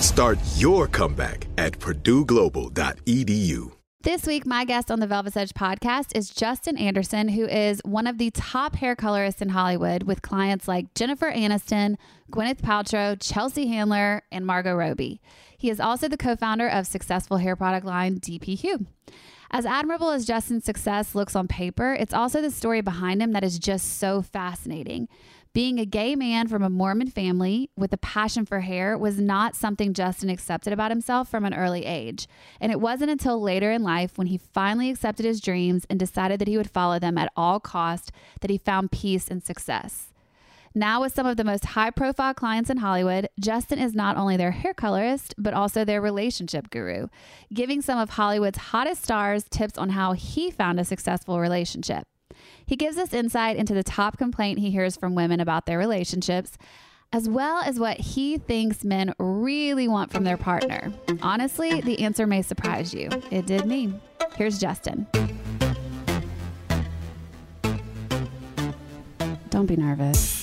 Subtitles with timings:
[0.00, 3.72] Start your comeback at purdueglobal.edu.
[4.02, 8.06] This week, my guest on the Velvet Edge podcast is Justin Anderson, who is one
[8.06, 11.96] of the top hair colorists in Hollywood with clients like Jennifer Aniston,
[12.32, 15.20] Gwyneth Paltrow, Chelsea Handler, and Margot Robbie.
[15.58, 18.86] He is also the co founder of successful hair product line DP Hue.
[19.52, 23.42] As admirable as Justin's success looks on paper, it's also the story behind him that
[23.42, 25.08] is just so fascinating.
[25.52, 29.56] Being a gay man from a Mormon family with a passion for hair was not
[29.56, 32.28] something Justin accepted about himself from an early age.
[32.60, 36.38] And it wasn't until later in life when he finally accepted his dreams and decided
[36.40, 38.12] that he would follow them at all cost
[38.42, 40.09] that he found peace and success.
[40.74, 44.36] Now, with some of the most high profile clients in Hollywood, Justin is not only
[44.36, 47.08] their hair colorist, but also their relationship guru,
[47.52, 52.06] giving some of Hollywood's hottest stars tips on how he found a successful relationship.
[52.64, 56.56] He gives us insight into the top complaint he hears from women about their relationships,
[57.12, 60.92] as well as what he thinks men really want from their partner.
[61.20, 63.08] Honestly, the answer may surprise you.
[63.32, 63.92] It did me.
[64.36, 65.08] Here's Justin.
[69.50, 70.39] Don't be nervous.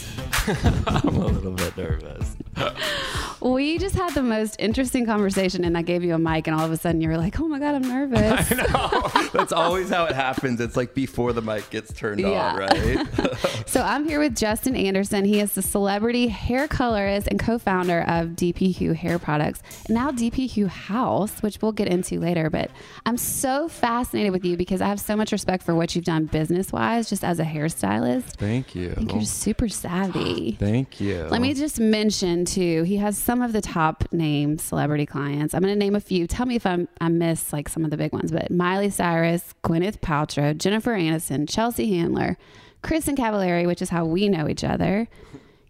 [0.88, 2.38] I'm a little bit nervous.
[3.42, 6.66] We just had the most interesting conversation, and I gave you a mic, and all
[6.66, 9.30] of a sudden you were like, "Oh my god, I'm nervous." I know.
[9.34, 10.60] That's always how it happens.
[10.60, 12.28] It's like before the mic gets turned Yeah.
[12.54, 13.08] on, right?
[13.68, 15.26] So I'm here with Justin Anderson.
[15.26, 20.10] He is the celebrity hair colorist and co-founder of DP Hue Hair Products, and now
[20.12, 22.50] DP Hue House, which we'll get into later.
[22.50, 22.72] But
[23.06, 26.26] I'm so fascinated with you because I have so much respect for what you've done
[26.26, 28.38] business-wise, just as a hairstylist.
[28.38, 28.92] Thank you.
[28.92, 30.54] I think you're super savvy.
[30.60, 31.24] Thank you.
[31.30, 32.84] Let me just mention too.
[32.84, 35.54] He has some of the top name celebrity clients.
[35.54, 36.28] I'm going to name a few.
[36.28, 38.32] Tell me if I'm I miss like some of the big ones.
[38.32, 42.38] But Miley Cyrus, Gwyneth Paltrow, Jennifer Aniston, Chelsea Handler,
[42.84, 45.10] Kristin Cavallari, which is how we know each other.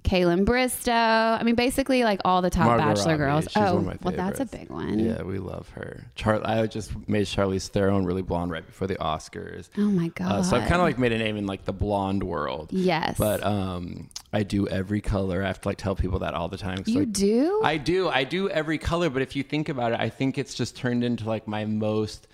[0.07, 1.39] Kaitlyn Bristowe.
[1.39, 3.17] I mean, basically like all the top Margot Bachelor Robbie.
[3.17, 3.43] girls.
[3.45, 4.99] She's oh, one of my well, that's a big one.
[4.99, 6.05] Yeah, we love her.
[6.15, 9.69] Char- I just made Charlize Theron really blonde right before the Oscars.
[9.77, 10.31] Oh my god.
[10.31, 12.69] Uh, so I've kind of like made a name in like the blonde world.
[12.71, 13.17] Yes.
[13.17, 15.43] But um, I do every color.
[15.43, 16.83] I have to like tell people that all the time.
[16.85, 17.61] you like, do.
[17.63, 18.07] I do.
[18.09, 21.03] I do every color, but if you think about it, I think it's just turned
[21.03, 22.27] into like my most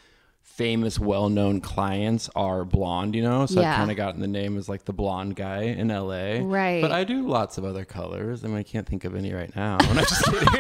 [0.55, 3.15] famous, well-known clients are blonde.
[3.15, 3.71] You know, so Yeah.
[3.71, 6.39] I've kind of gotten the name as like the blonde guy in LA.
[6.43, 6.81] Right.
[6.81, 8.43] But I do lots of other colors.
[8.43, 9.77] I mean, I can't think of any right now.
[9.81, 10.43] I'm just kidding.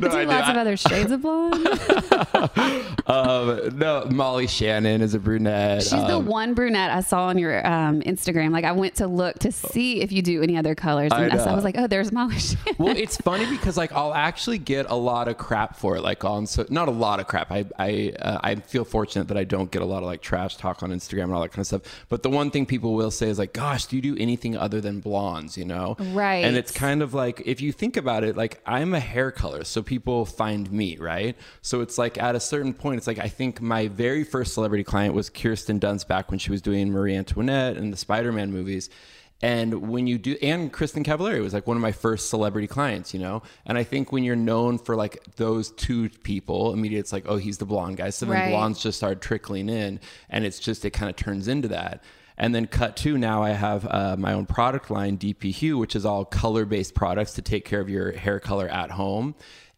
[0.00, 1.66] no, do I lots of I- other shades of blonde.
[3.06, 5.82] um, no, Molly Shannon is a brunette.
[5.82, 8.50] She's the Um, one brunette I saw on your um, Instagram.
[8.50, 11.40] Like I went to look to see if you do any other colors, I and
[11.40, 12.74] so I was like, "Oh, there's Molly." Shannon.
[12.78, 16.24] well, it's funny because like I'll actually get a lot of crap for it, like
[16.24, 17.50] on so not a lot of crap.
[17.50, 20.56] I I uh, I feel fortunate that I don't get a lot of like trash
[20.56, 21.82] talk on Instagram and all that kind of stuff.
[22.08, 24.80] But the one thing people will say is like, "Gosh, do you do anything other
[24.80, 26.44] than blondes?" You know, Right.
[26.44, 29.62] And it's kind of like if you think about it, like I'm a hair color,
[29.64, 31.36] so people find me, right?
[31.60, 34.84] So it's like at a certain point, it's like I think my very first celebrity
[34.84, 38.88] client was Kirsten Dunst back when she was doing Marie Antoinette and the Spider-Man movies.
[39.42, 43.12] And when you do, and Kristin Cavallari was like one of my first celebrity clients,
[43.12, 43.42] you know?
[43.66, 47.38] And I think when you're known for like those two people, immediately it's like, oh,
[47.38, 48.10] he's the blonde guy.
[48.10, 48.50] So then Right.
[48.50, 49.98] blondes just start trickling in
[50.30, 52.04] and it's just, it kind of turns into that.
[52.38, 55.96] And then cut to now I have uh, my own product line, DP Hue, which
[55.96, 59.34] is all color based products to take care of your hair color at home.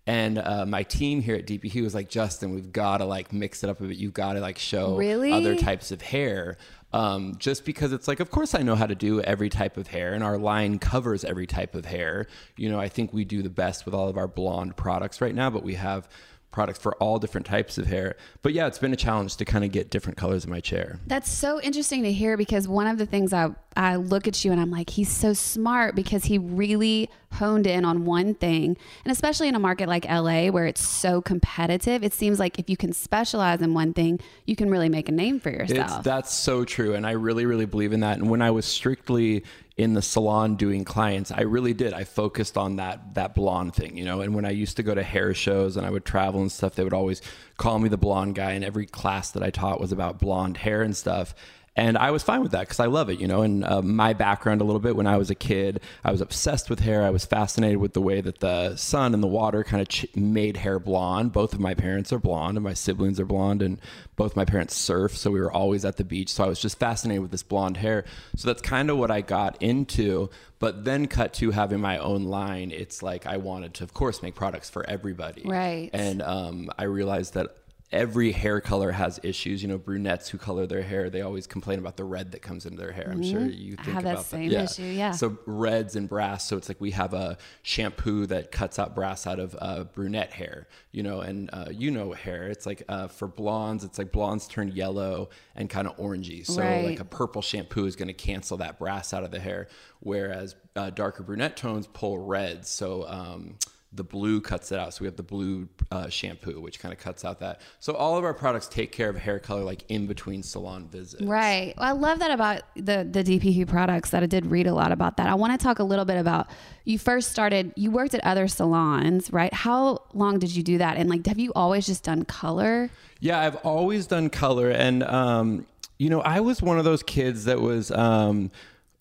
[0.06, 3.32] And uh, my team here at DP Hue was like, Justin, we've got to like
[3.32, 3.96] mix it up a bit.
[3.96, 5.32] You've got to like show Really?
[5.32, 6.58] other types of hair.
[6.94, 9.88] Um, just because it's like, of course, I know how to do every type of
[9.88, 12.28] hair, and our line covers every type of hair.
[12.56, 15.34] You know, I think we do the best with all of our blonde products right
[15.34, 16.08] now, but we have
[16.54, 18.16] products for all different types of hair.
[18.40, 21.00] But yeah, it's been a challenge to kind of get different colors in my chair.
[21.06, 24.52] That's so interesting to hear because one of the things I I look at you
[24.52, 28.76] and I'm like, he's so smart because he really honed in on one thing.
[29.04, 32.70] And especially in a market like LA where it's so competitive, it seems like if
[32.70, 36.04] you can specialize in one thing, you can really make a name for It's, yourself.
[36.04, 36.94] that's so true.
[36.94, 38.18] And I really, really believe in that.
[38.18, 39.42] And when I was strictly
[39.76, 41.92] in the salon doing clients, I really did.
[41.92, 44.20] I focused on that that blonde thing, you know.
[44.20, 46.76] And when I used to go to hair shows and I would travel and stuff,
[46.76, 47.20] they would always
[47.56, 48.52] call me the blonde guy.
[48.52, 51.34] And every class that I taught was about blonde hair and stuff.
[51.76, 53.42] And I was fine with that because I love it, you know.
[53.42, 56.70] And uh, my background a little bit when I was a kid, I was obsessed
[56.70, 57.02] with hair.
[57.02, 60.06] I was fascinated with the way that the sun and the water kind of ch-
[60.14, 61.32] made hair blonde.
[61.32, 63.80] Both of my parents are blonde, and my siblings are blonde, and
[64.14, 66.32] both my parents surf, so we were always at the beach.
[66.32, 68.04] So I was just fascinated with this blonde hair.
[68.36, 70.30] So that's kind of what I got into.
[70.60, 74.22] But then, cut to having my own line, it's like I wanted to, of course,
[74.22, 75.42] make products for everybody.
[75.44, 75.90] Right.
[75.92, 77.56] And um, I realized that
[77.94, 79.62] every hair color has issues.
[79.62, 82.66] You know, brunettes who color their hair, they always complain about the red that comes
[82.66, 83.08] into their hair.
[83.10, 84.70] I'm sure you think have that about same that.
[84.70, 85.12] issue, yeah.
[85.12, 86.46] So reds and brass.
[86.46, 90.32] So it's like we have a shampoo that cuts out brass out of uh, brunette
[90.32, 90.66] hair.
[90.92, 92.48] You know, and uh, you know hair.
[92.48, 96.44] It's like uh, for blondes, it's like blondes turn yellow and kind of orangey.
[96.44, 96.84] So Right.
[96.84, 99.68] like a purple shampoo is going to cancel that brass out of the hair,
[100.00, 102.68] whereas uh, darker brunette tones pull reds.
[102.68, 103.56] So um,
[103.94, 104.92] the blue cuts it out.
[104.92, 107.60] So we have the blue uh, shampoo, which kind of cuts out that.
[107.78, 111.22] So all of our products take care of hair color like in between salon visits.
[111.22, 111.74] Right.
[111.76, 114.10] Well, I love that about the the DP Hue products.
[114.10, 115.28] That I did read a lot about that.
[115.28, 116.48] I want to talk a little bit about
[116.84, 117.72] you first started.
[117.76, 119.52] You worked at other salons, right?
[119.52, 120.96] How long did you do that?
[120.96, 122.90] And like, have you always just done color?
[123.20, 125.66] Yeah, I've always done color, and um,
[125.98, 127.90] you know, I was one of those kids that was.
[127.90, 128.50] Um,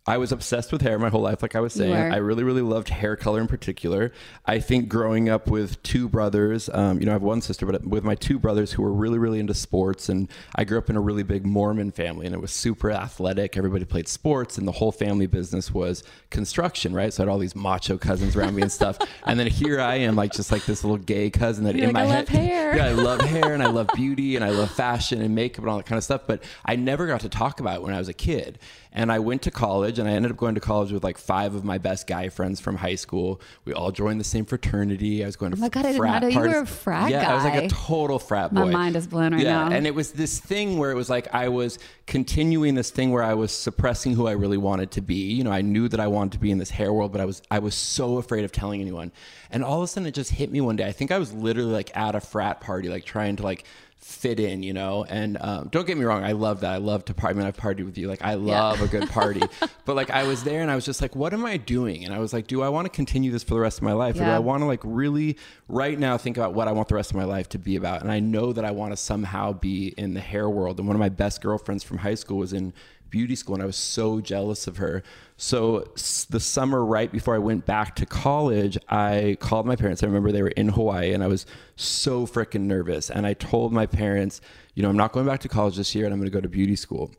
[0.05, 1.93] I was obsessed with hair my whole life, like I was saying.
[1.95, 4.11] I really, really loved hair color in particular.
[4.45, 7.85] I think growing up with two brothers, um, you know, I have one sister, but
[7.85, 10.97] with my two brothers who were really, really into sports, and I grew up in
[10.97, 13.55] a really big Mormon family, and it was super athletic.
[13.55, 17.13] Everybody played sports, and the whole family business was construction, right?
[17.13, 18.97] So I had all these macho cousins around me and stuff.
[19.25, 21.93] And then here I am, like just like this little gay cousin that You're in
[21.93, 24.43] like, my "I head, love hair." yeah, I love hair and I love beauty and
[24.43, 26.23] I love fashion and makeup and all that kind of stuff.
[26.27, 28.59] But I never got to talk about it when I was a kid.
[28.95, 31.55] And I went to college and I ended up going to college with like five
[31.55, 33.41] of my best guy friends from high school.
[33.65, 35.23] We all joined the same fraternity.
[35.23, 37.09] I was going to Oh my God, I did not know you were a frat
[37.09, 38.65] yeah, I was like a total frat boy.
[38.65, 39.75] My mind is blown right yeah, now.
[39.75, 43.23] And it was this thing where it was like I was continuing this thing where
[43.23, 45.33] I was suppressing who I really wanted to be.
[45.33, 47.25] You know, I knew that I wanted to be in this hair world, but I
[47.25, 49.11] was I was so afraid of telling anyone.
[49.49, 50.85] And all of a sudden it just hit me one day.
[50.85, 53.65] I think I was literally like at a frat party, like trying to like
[54.03, 55.05] fit in, you know.
[55.07, 56.71] And um, don't get me wrong, I love that.
[56.71, 57.35] I love to party.
[57.35, 58.07] I mean, I've partied with you.
[58.07, 59.41] Like I love a good party.
[59.85, 62.05] but like I was there and I was just like, what am I doing?
[62.05, 63.93] And I was like, do I want to continue this for the rest of my
[63.93, 66.87] life, or do I want to like really right now think about what I want
[66.87, 68.01] the rest of my life to be about?
[68.01, 70.79] And I know that I want to somehow be in the hair world.
[70.79, 72.73] And one of my best girlfriends from high school was in
[73.13, 75.03] beauty school and I was so jealous of her.
[75.43, 75.91] So
[76.29, 80.01] the summer right before I went back to college, I called my parents.
[80.01, 81.45] I remember they were in Hawaii and I was
[81.75, 83.09] so freaking nervous.
[83.09, 84.39] And I told my parents,
[84.73, 86.39] you know, I'm not going back to college this year and I'm going to go
[86.39, 87.11] to beauty school.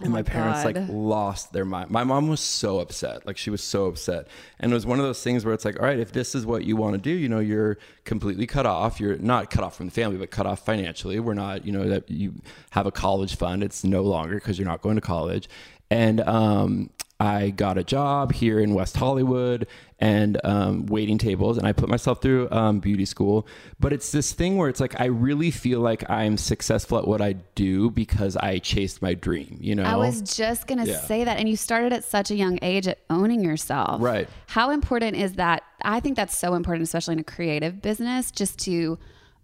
[0.00, 1.92] And my, parents like lost their mind.
[1.92, 3.24] My mom was so upset.
[3.24, 4.26] Like she was so upset.
[4.58, 6.44] And it was one of those things where it's like, all right, if this is
[6.44, 8.98] what you want to do, you know, you're completely cut off.
[8.98, 11.20] You're not cut off from the family, but cut off financially.
[11.20, 12.34] We're not, you know, that you
[12.70, 13.62] have a college fund.
[13.62, 15.48] It's no longer because you're not going to college.
[15.88, 19.66] And um, I got a job here in West Hollywood
[19.98, 23.46] and um, waiting tables, and I put myself through um, beauty school.
[23.78, 27.20] But it's this thing where it's like I really feel like I'm successful at what
[27.20, 29.58] I do because I chased my dream.
[29.60, 31.00] You know, I was just going to Yeah.
[31.02, 31.38] say that.
[31.38, 34.00] And you started at such a young age at owning yourself.
[34.00, 34.26] Right.
[34.46, 35.62] How important is that?
[35.82, 38.98] I think that's so important, especially in a creative business, just to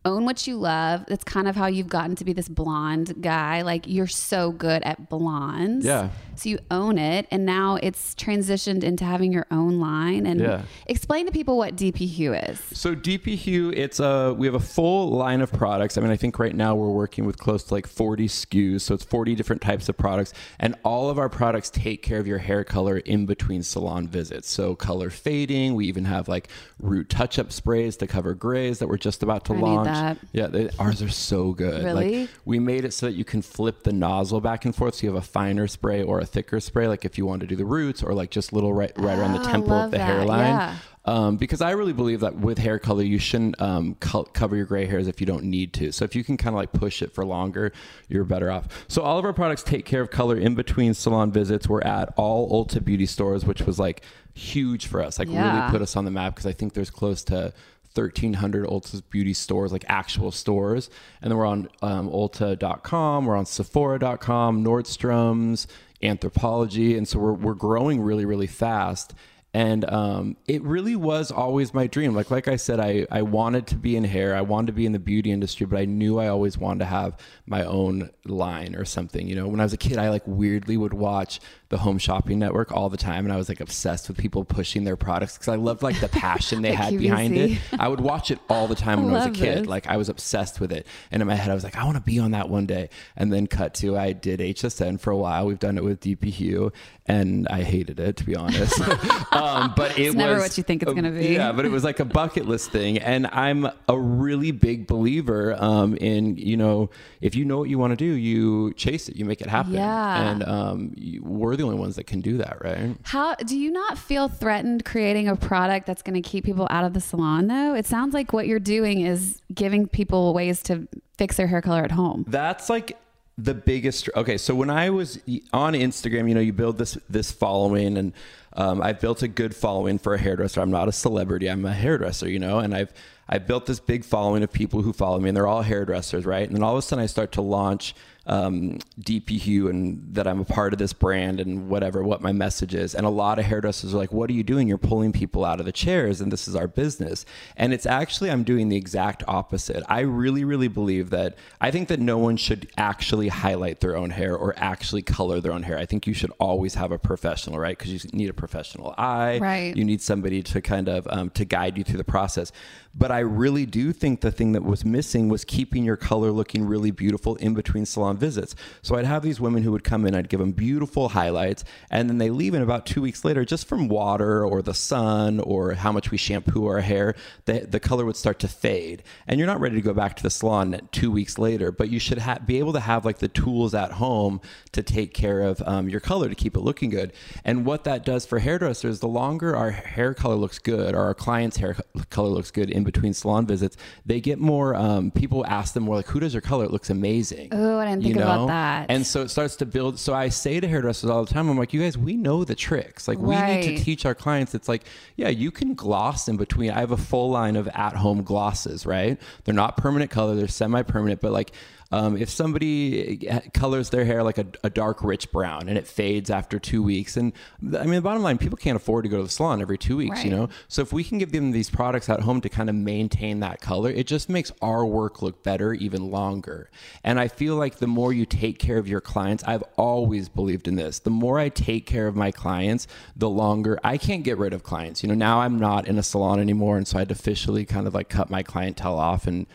[0.06, 1.04] own what you love.
[1.08, 3.62] That's kind of how you've gotten to be this blonde guy.
[3.62, 5.84] Like you're so good at blondes.
[5.84, 6.10] Yeah.
[6.36, 7.26] So you own it.
[7.30, 10.26] And now it's transitioned into having your own line.
[10.26, 10.62] And Yeah.
[10.86, 12.60] explain to people what DP Hue is.
[12.72, 15.98] So DP Hue, it's a we have a full line of products.
[15.98, 18.94] I mean, I think right now we're working with close to like 40 SKUs, so
[18.94, 22.38] it's 40 different types of products, and all of our products take care of your
[22.38, 24.48] hair color in between salon visits.
[24.50, 26.48] So color fading, we even have like
[26.80, 29.86] root touch-up sprays to cover grays that we're just about to I launch.
[30.00, 30.18] That.
[30.32, 31.84] Yeah, they, ours are so good.
[31.84, 32.20] Really?
[32.22, 35.06] Like we made it so that you can flip the nozzle back and forth, so
[35.06, 37.56] you have a finer spray or a thicker spray, like if you want to do
[37.56, 40.04] the roots or like just little right right around the Ah, temple of the that,
[40.06, 40.40] hairline.
[40.46, 40.76] yeah.
[41.08, 44.64] Um, because I really believe that with hair color, you shouldn't um, co- cover your
[44.64, 45.92] gray hairs if you don't need to.
[45.92, 47.70] So if you can kind of like push it for longer,
[48.08, 48.66] you're better off.
[48.88, 51.68] So all of our products take care of color in between salon visits.
[51.68, 54.02] We're at all Ulta beauty stores, which was like
[54.34, 55.20] huge for us.
[55.20, 55.58] Like Yeah.
[55.60, 57.52] really put us on the map because I think there's close to
[57.96, 60.90] 1,300 Ulta's beauty stores, like actual stores.
[61.22, 65.66] And then we're on um, Ulta.com, we're on Sephora.com, Nordstrom's,
[66.02, 66.96] Anthropologie.
[66.96, 69.14] And so we're, we're growing really, really fast.
[69.56, 72.14] And um, it really was always my dream.
[72.14, 74.36] Like like I said, I, I wanted to be in hair.
[74.36, 76.84] I wanted to be in the beauty industry, but I knew I always wanted to
[76.84, 79.26] have my own line or something.
[79.26, 82.38] You know, when I was a kid, I like weirdly would watch the Home Shopping
[82.38, 85.48] Network all the time, and I was like obsessed with people pushing their products because
[85.48, 87.58] I loved like the passion they The had behind it.
[87.78, 89.58] I would watch it all the time when I was a kid.
[89.58, 89.66] this.
[89.66, 91.96] Like I was obsessed with it, and in my head, I was like, I want
[91.96, 92.88] to be on that one day.
[93.16, 95.46] And then cut to I did HSN for a while.
[95.46, 96.72] We've done it with DP Hue,
[97.06, 98.80] and I hated it to be honest.
[99.32, 101.28] um, but it It's never was what you think it's gonna be.
[101.28, 105.56] Yeah, but it was like a bucket list thing, and I'm a really big believer
[105.58, 109.16] um, in you know if you know what you want to do, you chase it,
[109.16, 109.72] you make it happen.
[109.74, 110.30] Yeah.
[110.30, 111.22] and um, you,
[111.56, 112.96] we're the only ones that can do that, right?
[113.02, 116.84] How do you not feel threatened creating a product that's going to keep people out
[116.84, 117.74] of the salon though?
[117.74, 120.86] It sounds like what you're doing is giving people ways to
[121.16, 122.24] fix their hair color at home.
[122.28, 122.98] That's like
[123.38, 124.10] the biggest.
[124.14, 125.18] Okay, so when I was
[125.52, 128.12] on Instagram, you know, you build this this following, and
[128.54, 130.60] um, I've built a good following for a hairdresser.
[130.60, 131.48] I'm not a celebrity.
[131.48, 132.92] I'm a hairdresser, you know, and I've
[133.28, 136.46] I built this big following of people who follow me, and they're all hairdressers, right?
[136.46, 137.94] And then all of a sudden, I start to launch
[138.26, 142.32] um, DP Hue and that I'm a part of this brand and whatever, what my
[142.32, 142.94] message is.
[142.94, 144.68] And a lot of hairdressers are like, What are you doing?
[144.68, 147.24] You're pulling people out of the chairs, and this is our business.
[147.56, 149.84] And it's actually, I'm doing the exact opposite.
[149.88, 154.10] I really, really believe that I think that no one should actually highlight their own
[154.10, 155.78] hair or actually color their own hair.
[155.78, 157.78] I think you should always have a professional, right?
[157.78, 159.38] Because you need a professional eye.
[159.38, 159.76] Right.
[159.76, 162.52] You need somebody to kind of um, to guide you through the process.
[162.98, 166.64] But I really do think the thing that was missing was keeping your color looking
[166.64, 168.54] really beautiful in between salon visits.
[168.80, 172.08] So I'd have these women who would come in, I'd give them beautiful highlights, and
[172.08, 175.74] then they leave in about two weeks later, just from water or the sun or
[175.74, 179.02] how much we shampoo our hair, the, the color would start to fade.
[179.26, 181.98] And you're not ready to go back to the salon two weeks later, but you
[181.98, 184.40] should ha- be able to have like the tools at home
[184.72, 187.12] to take care of um, your color to keep it looking good.
[187.44, 191.14] And what that does for hairdressers, the longer our hair color looks good or our
[191.14, 191.76] client's hair
[192.08, 193.76] color looks good in between salon visits,
[194.06, 196.64] they get more, um, people ask them more like, who does your color?
[196.64, 197.50] It looks amazing.
[197.52, 198.86] Oh, I didn't think about that.
[198.88, 199.98] And so it starts to build.
[199.98, 202.54] So I say to hairdressers all the time, I'm like, you guys, we know the
[202.54, 203.06] tricks.
[203.06, 204.54] Like we need to teach our clients.
[204.54, 204.84] It's like,
[205.16, 206.70] yeah, you can gloss in between.
[206.70, 209.20] I have a full line of at home glosses, right?
[209.44, 211.52] They're not permanent color, they're semi permanent, but like,
[211.92, 216.30] um, if somebody colors their hair like a, a dark rich brown and it fades
[216.30, 219.22] after two weeks, and I mean, the bottom line, people can't afford to go to
[219.22, 220.48] the salon every two weeks, you know?
[220.68, 223.60] So if we can give them these products at home to kind of maintain that
[223.60, 226.70] color, it just makes our work look better even longer.
[227.04, 230.66] And I feel like the more you take care of your clients, I've always believed
[230.68, 230.98] in this.
[230.98, 234.62] The more I take care of my clients, the longer I can't get rid of
[234.62, 235.02] clients.
[235.02, 237.64] You know, now I'm not in a salon anymore, and so I had to officially
[237.64, 239.46] kind of like cut my clientele off and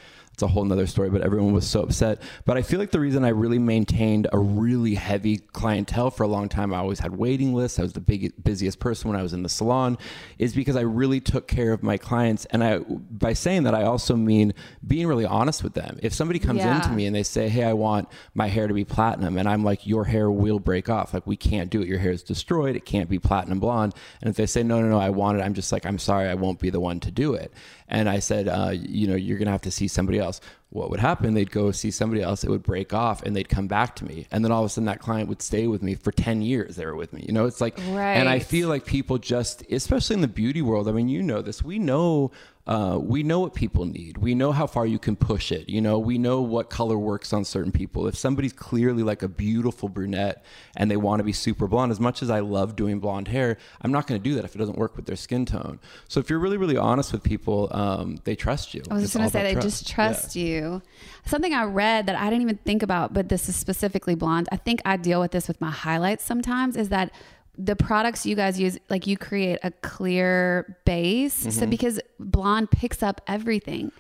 [0.42, 2.20] it's a whole nother story, but everyone was so upset.
[2.46, 6.28] But I feel like the reason I really maintained a really heavy clientele for a
[6.28, 7.78] long time, I always had waiting lists.
[7.78, 10.00] I was the big, busiest person when I was in the salon,
[10.40, 12.46] is because I really took care of my clients.
[12.46, 14.56] And I, by saying that, I also mean
[14.86, 16.00] being really honest with them.
[16.02, 16.76] If somebody comes Yeah.
[16.78, 19.64] into me and they say, "Hey, I want my hair to be platinum," and I'm
[19.64, 21.14] like, "Your hair will break off.
[21.14, 21.88] Like we can't do it.
[21.88, 22.76] Your hair is destroyed.
[22.76, 25.42] It can't be platinum blonde." And if they say, "No, no, no, I want it,"
[25.44, 27.54] I'm just like, "I'm sorry, I won't be the one to do it."
[27.88, 30.31] And I said, uh, "You know, you're gonna have to see somebody else."
[30.70, 31.34] What would happen?
[31.34, 32.46] They'd go see somebody else.
[32.46, 34.28] It would break off, and they'd come back to me.
[34.32, 36.78] And then all of a sudden, that client would stay with me for ten years.
[36.78, 37.26] They were with me.
[37.28, 40.88] You know, it's like, and I feel like people just, especially in the beauty world.
[40.88, 41.62] I mean, you know this.
[41.62, 42.32] We know
[42.68, 44.18] uh, we know what people need.
[44.18, 45.68] We know how far you can push it.
[45.68, 48.08] You know, we know what color works on certain people.
[48.08, 52.00] If somebody's clearly like a beautiful brunette and they want to be super blonde, as
[52.00, 54.60] much as I love doing blonde hair, I'm not going to do that if it
[54.60, 55.80] doesn't work with their skin tone.
[56.08, 58.84] So if you're really, really honest with people, um, they trust you.
[58.90, 59.96] I was It's just going to say they just Yeah.
[59.96, 60.82] trust you.
[61.26, 64.48] Something I read that I didn't even think about, but this is specifically blonde.
[64.52, 67.12] I think I deal with this with my highlights sometimes is that
[67.58, 71.34] the products you guys use, like you create a clear base.
[71.34, 71.70] So Mm-hmm.
[71.70, 73.92] because blonde picks up everything.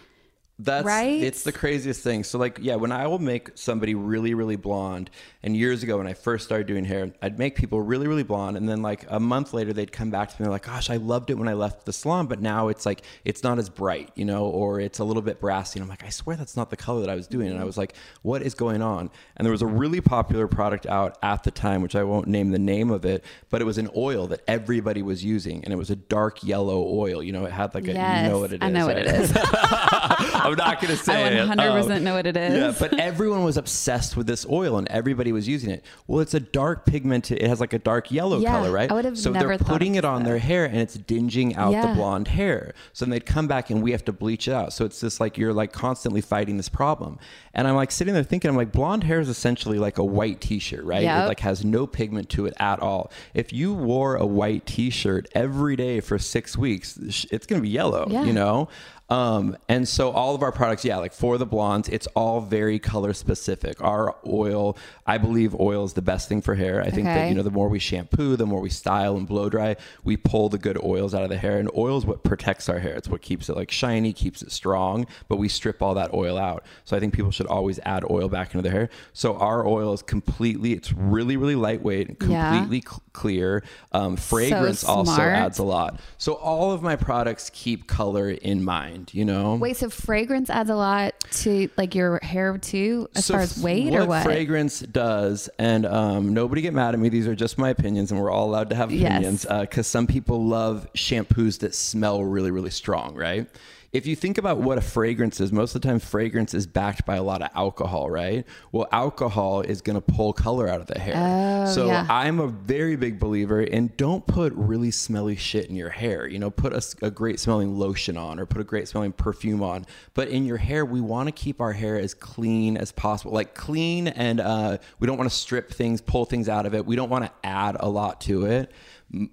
[0.63, 1.23] That's Right?
[1.23, 2.23] It's the craziest thing.
[2.23, 5.09] So like, yeah, when I will make somebody really, really blonde,
[5.41, 8.57] and years ago when I first started doing hair, I'd make people really, really blonde,
[8.57, 10.89] and then like a month later they'd come back to me and they're like, "Gosh,
[10.89, 13.69] I loved it when I left the salon, but now it's like it's not as
[13.69, 16.55] bright, you know, or it's a little bit brassy." And I'm like, "I swear that's
[16.55, 19.09] not the color that I was doing." And I was like, "What is going on?"
[19.37, 22.51] And there was a really popular product out at the time, which I won't name
[22.51, 25.77] the name of it, but it was an oil that everybody was using, and it
[25.77, 27.23] was a dark yellow oil.
[27.23, 28.67] You know, it had like a Yes, you know what it is.
[28.67, 29.07] I know what right?
[29.07, 29.31] it is.
[30.51, 32.58] I'm not going to say I 100% Um, know what it is.
[32.58, 35.84] Yeah, but everyone was obsessed with this oil and everybody was using it.
[36.08, 37.31] Well, it's a dark pigment.
[37.31, 38.91] It has like a dark yellow Yeah, color, right?
[38.91, 40.29] I would have so never they're putting it on that.
[40.29, 41.88] their hair and it's dinging out Yeah.
[41.88, 42.74] the blonde hair.
[42.93, 44.74] So then they'd come back and we have to bleach it out.
[44.74, 47.20] So it's just like you're like constantly fighting this problem.
[47.53, 50.39] And I'm like sitting there thinking, I'm like, blonde hair is essentially like a white
[50.41, 51.03] t-shirt, right?
[51.03, 51.25] Yep.
[51.25, 53.12] It like has no pigment to it at all.
[53.34, 56.98] If you wore a white t-shirt every day for six weeks,
[57.31, 58.24] it's going to be yellow, Yeah.
[58.24, 58.70] you know?
[59.11, 62.79] Um, and so all of our products, yeah, like for the blondes, it's all very
[62.79, 63.83] color specific.
[63.83, 66.81] Our oil, I believe oil is the best thing for hair.
[66.81, 69.49] I think that, you know, the more we shampoo, the more we style and blow
[69.49, 69.75] dry,
[70.05, 71.57] we pull the good oils out of the hair.
[71.59, 72.93] And oil is what protects our hair.
[72.95, 76.37] It's what keeps it like shiny, keeps it strong, but we strip all that oil
[76.37, 76.63] out.
[76.85, 78.89] So I think people should always add oil back into their hair.
[79.11, 82.49] So our oil is completely, it's really, really lightweight and Yeah.
[82.49, 83.63] completely cl- clear.
[83.91, 85.99] Um, fragrance also adds a lot.
[86.17, 89.55] So all of my products keep color in mind, you know?
[89.55, 93.61] Wait, so fragrance adds a lot to like your hair too, as So far as
[93.61, 94.23] weight or what?
[94.23, 97.09] fragrance does, and um, nobody get mad at me.
[97.09, 99.09] These are just my opinions, and we're all allowed to have Yes.
[99.11, 103.47] opinions because some people love shampoos that smell really, really strong, right?
[103.93, 107.05] If you think about what a fragrance is, most of the time fragrance is backed
[107.05, 108.45] by a lot of alcohol, right?
[108.71, 111.15] Well, alcohol is going to pull color out of the hair.
[111.17, 112.07] Oh, so yeah.
[112.10, 116.25] I'm a very big believer in don't put really smelly shit in your hair.
[116.25, 119.86] You know, put a great smelling lotion on or put a great smelling perfume on.
[120.13, 123.33] But in your hair, we want to keep our hair as clean as possible.
[123.33, 126.86] Like clean and uh, we don't want to strip things, pull things out of it.
[126.86, 128.71] We don't want to add a lot to it.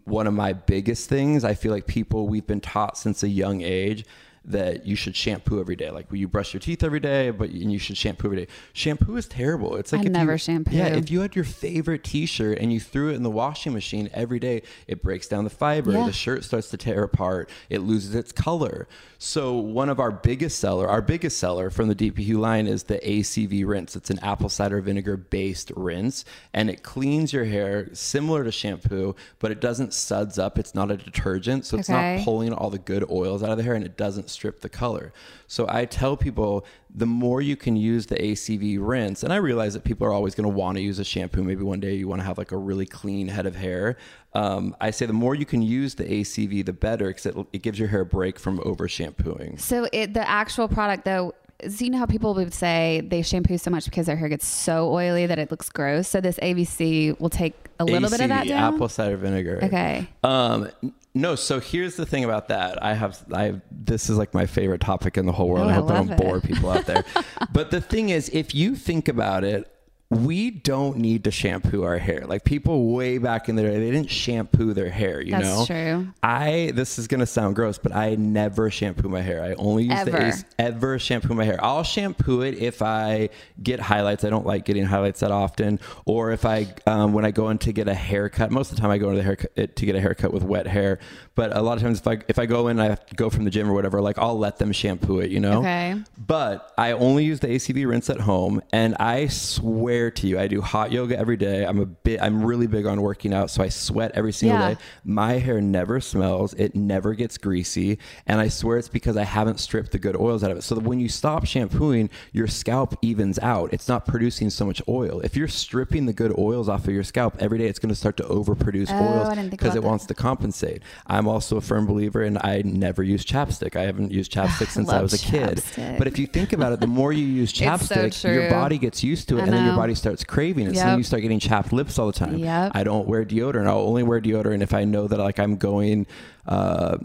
[0.03, 3.61] One of my biggest things, I feel like people, we've been taught since a young
[3.61, 4.05] age
[4.51, 5.91] that you should shampoo every day.
[5.91, 8.53] Like you brush your teeth every day, but and you should shampoo every day.
[8.73, 9.77] Shampoo is terrible.
[9.77, 10.75] It's like I if never you, shampoo.
[10.77, 14.09] Yeah, if you had your favorite T-shirt and you threw it in the washing machine
[14.13, 15.93] every day, it breaks down the fiber.
[15.93, 16.07] Yeah.
[16.07, 17.51] The shirt starts to tear apart.
[17.71, 18.89] It loses its color.
[19.21, 22.85] So one of our biggest seller, our biggest seller from the DP Hue line is
[22.85, 23.97] the ACV rinse.
[23.97, 29.17] It's an apple cider vinegar based rinse, and it cleans your hair similar to shampoo,
[29.41, 30.57] but it doesn't suds up.
[30.59, 32.17] It's not a detergent, so it's Okay.
[32.19, 34.69] not pulling all the good oils out of the hair, and it doesn't strip the
[34.69, 35.13] color.
[35.49, 39.75] So I tell people the more you can use the ACV rinse, and I realize
[39.75, 41.43] that people are always going to want to use a shampoo.
[41.43, 43.97] Maybe one day you want to have like a really clean head of hair.
[44.35, 47.63] Um, I say the more you can use the ACV, the better, because it, it
[47.63, 49.59] gives your hair a break from over shampooing.
[49.59, 51.35] So it the actual product though.
[51.69, 54.47] So you know how people would say they shampoo so much because their hair gets
[54.47, 56.07] so oily that it looks gross.
[56.07, 58.75] So this AVC will take a little bit of that ACV, down.
[58.75, 59.59] apple cider vinegar.
[59.65, 60.07] Okay.
[60.23, 60.71] Um,
[61.19, 62.83] no, so here's the thing about that.
[62.83, 65.67] I have, I have, this is like my favorite topic in the whole world.
[65.67, 66.23] Oh, I I hope I love don't it.
[66.23, 67.05] bore people out there.
[67.53, 69.69] but the thing is, if you think about it,
[70.11, 72.25] we don't need to shampoo our hair.
[72.27, 75.21] Like people way back in the day, they didn't shampoo their hair.
[75.21, 76.09] You That's know, true.
[76.23, 79.43] I this is gonna sound gross, but I never shampoo my hair.
[79.43, 80.27] I only use the Ever.
[80.29, 81.63] Ace ever shampoo my hair.
[81.63, 83.29] I'll shampoo it if I
[83.63, 84.25] get highlights.
[84.25, 87.59] I don't like getting highlights that often, or if I um, when I go in
[87.59, 88.51] to get a haircut.
[88.51, 90.67] Most of the time, I go into the haircut to get a haircut with wet
[90.67, 91.01] hair.
[91.39, 93.15] But a lot of times, if I if I go in, and I have to
[93.15, 94.01] go from the gym or whatever.
[94.01, 95.31] Like I'll let them shampoo it.
[95.31, 95.61] You know.
[95.61, 95.95] Okay.
[96.19, 100.49] But I only use the ACV rinse at home, and I swear to you, I
[100.49, 101.65] do hot yoga every day.
[101.65, 104.75] I'm a bit, I'm really big on working out, so I sweat every single Yeah.
[104.75, 104.81] day.
[105.05, 109.61] My hair never smells, it never gets greasy, and I swear it's because I haven't
[109.61, 110.63] stripped the good oils out of it.
[110.63, 113.73] So when you stop shampooing, your scalp evens out.
[113.73, 115.21] It's not producing so much oil.
[115.21, 117.95] If you're stripping the good oils off of your scalp every day, it's going to
[117.95, 119.89] start to overproduce Oh, oils because it that.
[119.89, 120.83] wants to compensate.
[121.07, 123.77] I'm also a firm believer, and I never use chapstick.
[123.77, 125.59] I haven't used chapstick since I was a kid.
[125.59, 125.99] chapstick.
[125.99, 129.03] But if you think about it, the more you use so chapstick, your body gets
[129.03, 130.77] used to it, I and then your body starts craving it.
[130.77, 132.39] So then you start getting chapped lips all the time.
[132.39, 132.73] Yep.
[132.75, 133.67] I don't wear deodorant.
[133.67, 136.07] I'll only wear deodorant if I know that like I'm going.
[136.47, 136.99] Uh,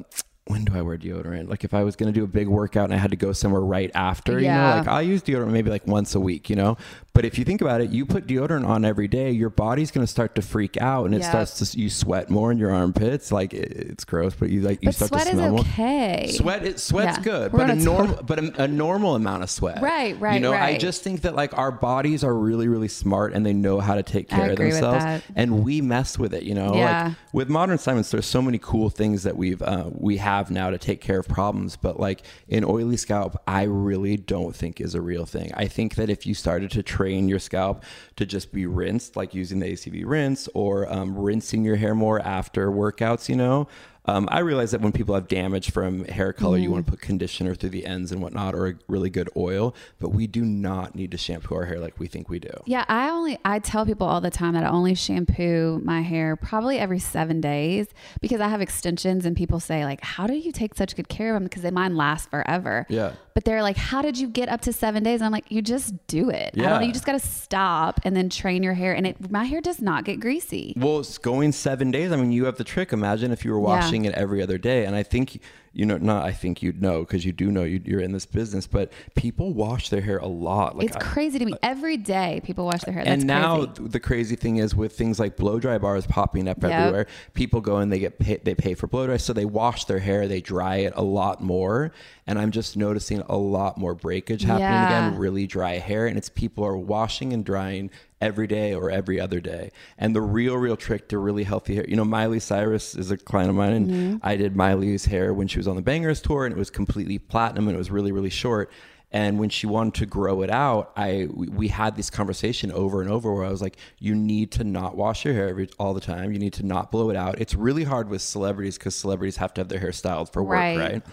[0.48, 1.48] when do I wear deodorant?
[1.50, 3.32] Like if I was going to do a big workout and I had to go
[3.32, 6.58] somewhere right after, you know, like I use deodorant maybe like once a week, you
[6.58, 6.76] know.
[7.14, 10.04] But if you think about it, you put deodorant on every day, your body's going
[10.06, 11.30] to start to freak out, and it Yep.
[11.30, 13.32] starts to you sweat more in your armpits.
[13.32, 15.60] Like it, it's gross, but you like you But start sweat to is smell more.
[15.62, 16.32] okay.
[16.36, 17.24] Sweat, it sweat's Yeah.
[17.24, 19.82] good, We're but a normal, but a, a normal amount of sweat.
[19.82, 23.34] Right, right, You know, I just think that like our bodies are really, really smart
[23.34, 26.44] and they know how to take care of themselves, and we mess with it.
[26.44, 27.04] You know, Yeah.
[27.10, 30.52] like with modern science, there's so many cool things that we've uh, we have have
[30.52, 31.78] now to take care of problems.
[31.78, 35.52] But like an oily scalp, I really don't think is a real thing.
[35.56, 37.84] I think that if you started to train your scalp
[38.18, 42.20] to just be rinsed, like using the ACV rinse or um, rinsing your hair more
[42.20, 43.68] after workouts, you know,
[44.06, 47.02] um, I realize that when people have damage from hair color, you want to put
[47.02, 49.74] conditioner through the ends and whatnot, or a really good oil.
[50.00, 52.52] But we do not need to shampoo our hair like we think we do.
[52.66, 56.36] Yeah, I only I tell people all the time that I only shampoo my hair
[56.36, 57.88] probably every seven days
[58.20, 61.34] because I have extensions and people say like, "How do you take such good care
[61.34, 62.86] of them?" Because they mine last forever.
[62.90, 63.14] Yeah.
[63.34, 65.62] But they're like, "How did you get up to seven days?" And I'm like, "You
[65.62, 66.52] just do it.
[66.54, 66.80] I don't know.
[66.80, 66.82] Yeah.
[66.82, 69.82] You just got to stop and then train your hair, and it my hair does
[69.82, 70.74] not get greasy.
[70.76, 72.12] Well, it's going seven days.
[72.12, 72.92] I mean, you have the trick.
[72.92, 74.86] Imagine if you were washing it every other day.
[74.86, 75.40] And I think,
[75.72, 78.26] you know, not I think you'd know because you do know you, you're in this
[78.26, 80.78] business, but people wash their hair a lot.
[80.78, 81.54] Like it's I- crazy to me.
[81.64, 83.04] Every day people wash their hair.
[83.06, 83.90] That's and now crazy.
[83.90, 87.78] the crazy thing is with things like blow dry bars popping up everywhere, people go
[87.78, 90.42] and they get pay, they pay for blow dry, so they wash their hair, they
[90.42, 91.92] dry it a lot more,
[92.28, 95.08] and I'm just noticing a lot more breakage happening Yeah.
[95.10, 97.90] again, really dry hair, and it's people are washing and drying
[98.24, 99.72] every day or every other day.
[99.98, 103.18] And the real, real trick to really healthy hair, you know, Miley Cyrus is a
[103.18, 104.18] client of mine, and Mm-hmm.
[104.24, 107.20] I did Miley's hair when she was on the Bangerz tour, and it was completely
[107.20, 108.72] platinum, and it was really, really short.
[109.12, 113.00] And when she wanted to grow it out, I we, we had this conversation over
[113.02, 115.94] and over where I was like, you need to not wash your hair every, all
[115.94, 116.32] the time.
[116.34, 117.40] You need to not blow it out.
[117.40, 120.58] It's really hard with celebrities because celebrities have to have their hair styled for work,
[120.58, 120.78] Right.
[120.80, 121.04] right?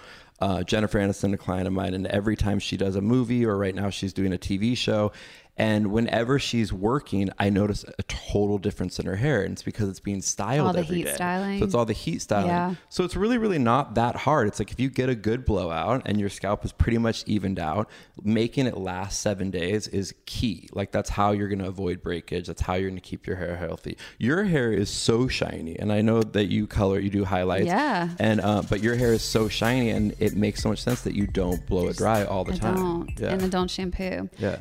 [0.40, 3.58] Uh, Jennifer Aniston, a client of mine, and every time she does a movie or
[3.58, 5.12] right now she's doing a TV show,
[5.60, 9.88] and whenever she's working, I notice a total difference in her hair, and it's because
[9.88, 11.14] it's being styled All the every heat day.
[11.14, 11.58] styling.
[11.58, 12.48] So it's all the heat styling.
[12.48, 12.74] Yeah.
[12.88, 14.48] So it's really, really not that hard.
[14.48, 17.58] It's like if you get a good blowout and your scalp is pretty much evened
[17.58, 17.88] out,
[18.22, 20.68] making it last seven days is key.
[20.72, 22.46] Like that's how you're going to avoid breakage.
[22.46, 23.96] That's how you're going to keep your hair healthy.
[24.18, 27.66] Your hair is so shiny, and I know that you color, you do highlights.
[27.66, 28.08] Yeah.
[28.18, 31.14] And uh, but your hair is so shiny, and it makes so much sense that
[31.14, 32.74] you don't blow it dry all the I time.
[32.76, 33.28] don't, Yeah.
[33.32, 34.28] and then don't shampoo.
[34.38, 34.60] yeah.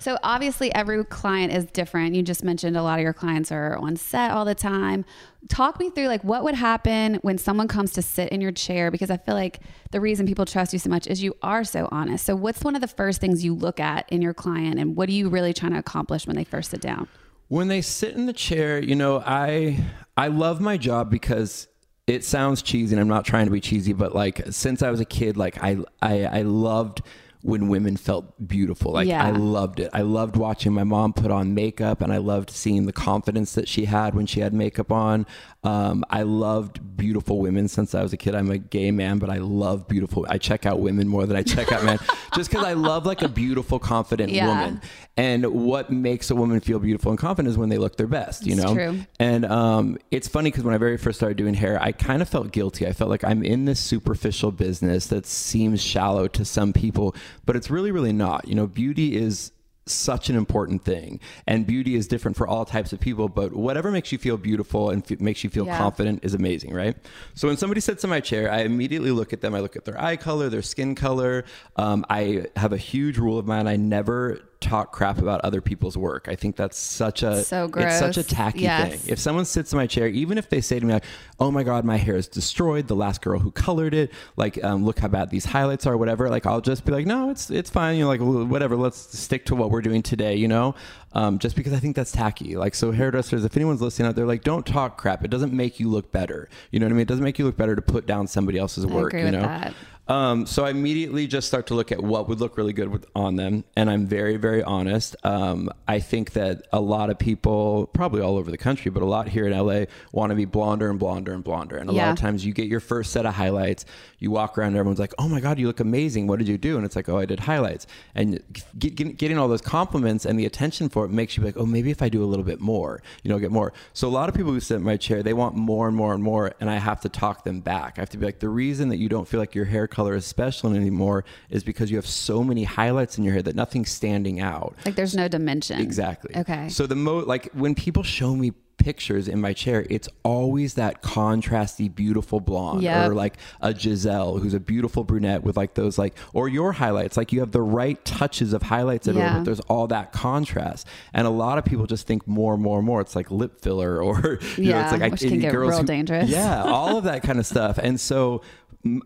[0.00, 2.16] So obviously every client is different.
[2.16, 5.04] You just mentioned a lot of your clients are on set all the time.
[5.48, 8.90] Talk me through like what would happen when someone comes to sit in your chair
[8.90, 9.60] because I feel like
[9.92, 12.24] the reason people trust you so much is you are so honest.
[12.24, 15.08] So what's one of the first things you look at in your client and what
[15.08, 17.08] are you really trying to accomplish when they first sit down?
[17.48, 19.78] when they sit in the chair you know i
[20.16, 21.68] i love my job because
[22.06, 25.00] it sounds cheesy and I'm not trying to be cheesy, but like since I was
[25.00, 27.02] a kid, like I I, I loved
[27.44, 28.92] when women felt beautiful.
[28.92, 29.22] Like Yeah.
[29.22, 29.90] I loved it.
[29.92, 33.68] I loved watching my mom put on makeup and I loved seeing the confidence that
[33.68, 35.26] she had when she had makeup on.
[35.62, 38.34] Um, I loved beautiful women since I was a kid.
[38.34, 40.24] I'm a gay man, but I love beautiful.
[40.28, 41.98] I check out women more than I check out men
[42.34, 44.46] just because I love like a beautiful, confident Yeah.
[44.46, 44.80] woman.
[45.16, 48.46] And what makes a woman feel beautiful and confident is when they look their best,
[48.46, 48.74] you It's know?
[48.74, 48.98] true.
[49.20, 52.28] And um, it's funny because when I very first started doing hair, I kind of
[52.28, 52.86] felt guilty.
[52.86, 57.14] I felt like I'm in this superficial business that seems shallow to some people,
[57.46, 58.48] but it's really, really not.
[58.48, 59.52] You know, beauty is
[59.86, 63.90] such an important thing and beauty is different for all types of people but whatever
[63.90, 65.76] makes you feel beautiful and f- makes you feel Yeah.
[65.76, 66.96] confident is amazing right
[67.34, 69.84] so when somebody sits in my chair i immediately look at them i look at
[69.84, 71.44] their eye color their skin color
[71.76, 75.96] um, i have a huge rule of mine i never talk crap about other people's
[75.96, 78.90] work i think that's such a So it's such a tacky Yes.
[79.02, 81.04] thing if someone sits in my chair, even if they say to me like,
[81.38, 84.84] "Oh my god, my hair is destroyed," the last girl who colored it, like, um,
[84.84, 86.30] look how bad these highlights are, whatever.
[86.30, 88.76] Like, I'll just be like, "No, it's it's fine." You know, like whatever.
[88.76, 90.34] Let's stick to what we're doing today.
[90.36, 90.74] You know,
[91.12, 92.56] um, just because I think that's tacky.
[92.56, 95.24] Like, so hairdressers, if anyone's listening out there, like, don't talk crap.
[95.24, 96.48] It doesn't make you look better.
[96.70, 97.02] You know what I mean?
[97.02, 99.08] It doesn't make you look better to put down somebody else's I work.
[99.12, 99.42] agree you with know.
[99.42, 99.74] that.
[100.06, 103.06] Um, so I immediately just start to look at what would look really good with,
[103.14, 105.16] on them, and I'm very, very honest.
[105.24, 109.06] Um, I think that a lot of people, probably all over the country, but a
[109.06, 111.76] lot here in LA, want to be blonder and blonder and blonder.
[111.76, 113.86] And a lot of times, you get your first set of highlights,
[114.18, 116.26] you walk around, and everyone's like, "Oh my god, you look amazing!
[116.26, 118.40] What did you do?" And it's like, "Oh, I did highlights." And
[118.78, 121.56] get, get, getting all those compliments and the attention for it makes you be like,
[121.56, 124.10] "Oh, maybe if I do a little bit more, you know, get more." So a
[124.10, 126.52] lot of people who sit in my chair, they want more and more and more,
[126.60, 127.94] and I have to talk them back.
[127.96, 130.14] I have to be like, the reason that you don't feel like your hair color
[130.14, 133.90] is special anymore is because you have so many highlights in your hair that nothing's
[133.90, 134.74] standing out.
[134.84, 135.80] Like there's no dimension.
[135.80, 136.36] Exactly.
[136.36, 136.68] Okay.
[136.68, 141.00] So the mo like when people show me pictures in my chair, it's always that
[141.00, 143.08] contrasty, beautiful blonde, Yep.
[143.10, 147.16] or like a Gisele who's a beautiful brunette with like those like, or your highlights.
[147.16, 149.36] Like you have the right touches of highlights everywhere, Yeah.
[149.38, 150.86] but there's all that contrast.
[151.14, 153.00] And a lot of people just think more, more, more.
[153.00, 154.16] It's like lip filler, or
[154.56, 156.28] you know, Yeah, it's like which can get girls real who- dangerous.
[156.28, 157.78] Yeah, all of that kind of stuff.
[157.78, 158.42] And so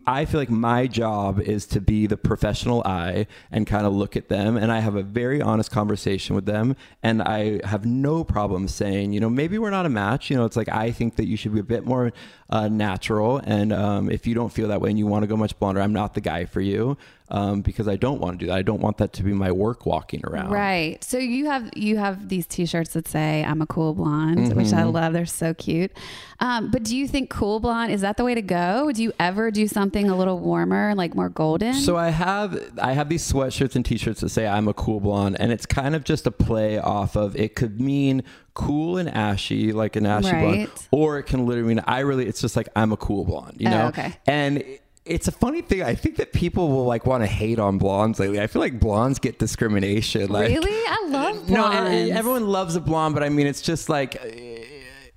[0.05, 4.17] I feel like my job is to be the professional eye and kind of look
[4.17, 4.57] at them.
[4.57, 6.75] And I have a very honest conversation with them.
[7.01, 10.29] And I have no problem saying, you know, maybe we're not a match.
[10.29, 12.11] You know, it's like I think that you should be a bit more
[12.49, 13.37] uh, natural.
[13.45, 15.81] And um, if you don't feel that way and you want to go much blonder,
[15.81, 16.97] I'm not the guy for you.
[17.31, 18.57] Um, because I don't want to do that.
[18.57, 20.49] I don't want that to be my work walking around.
[20.51, 21.03] Right.
[21.03, 24.81] So you have you have these T-shirts that say "I'm a cool blonde," which I
[24.81, 24.93] Mhm.
[24.93, 25.13] love.
[25.13, 25.91] They're so cute.
[26.39, 28.91] Um, but do you think cool blonde is that the way to go?
[28.91, 31.73] Do you ever do something a little warmer, like more golden?
[31.75, 35.37] So I have I have these sweatshirts and t-shirts that say I'm a cool blonde,
[35.39, 38.23] and it's kind of just a play off of it could mean
[38.55, 42.25] cool and ashy, like an ashy blonde, or it can literally mean I really.
[42.25, 43.87] It's just like I'm a cool blonde, you Oh, know.
[43.89, 44.13] okay.
[44.25, 44.63] And
[45.05, 45.81] it's a funny thing.
[45.81, 48.39] I think that people will like want to hate on blondes lately.
[48.39, 50.29] I feel like blondes get discrimination.
[50.29, 51.49] Like, really, I love blondes.
[51.49, 54.15] No, and everyone loves a blonde, but I mean, it's just like.
[54.23, 54.63] eh,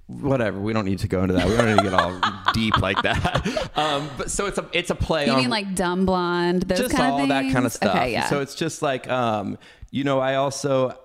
[0.08, 0.60] Whatever.
[0.60, 1.46] We don't need to go into that.
[1.48, 2.20] We don't need to get all
[2.52, 3.70] deep like that.
[3.78, 6.62] Um, but so it's a it's a play You on mean like dumb blonde?
[6.64, 7.96] Those just kind all of that kind of stuff.
[7.96, 8.26] Okay, yeah.
[8.28, 9.56] So it's just like, um,
[9.90, 10.98] you know, I also,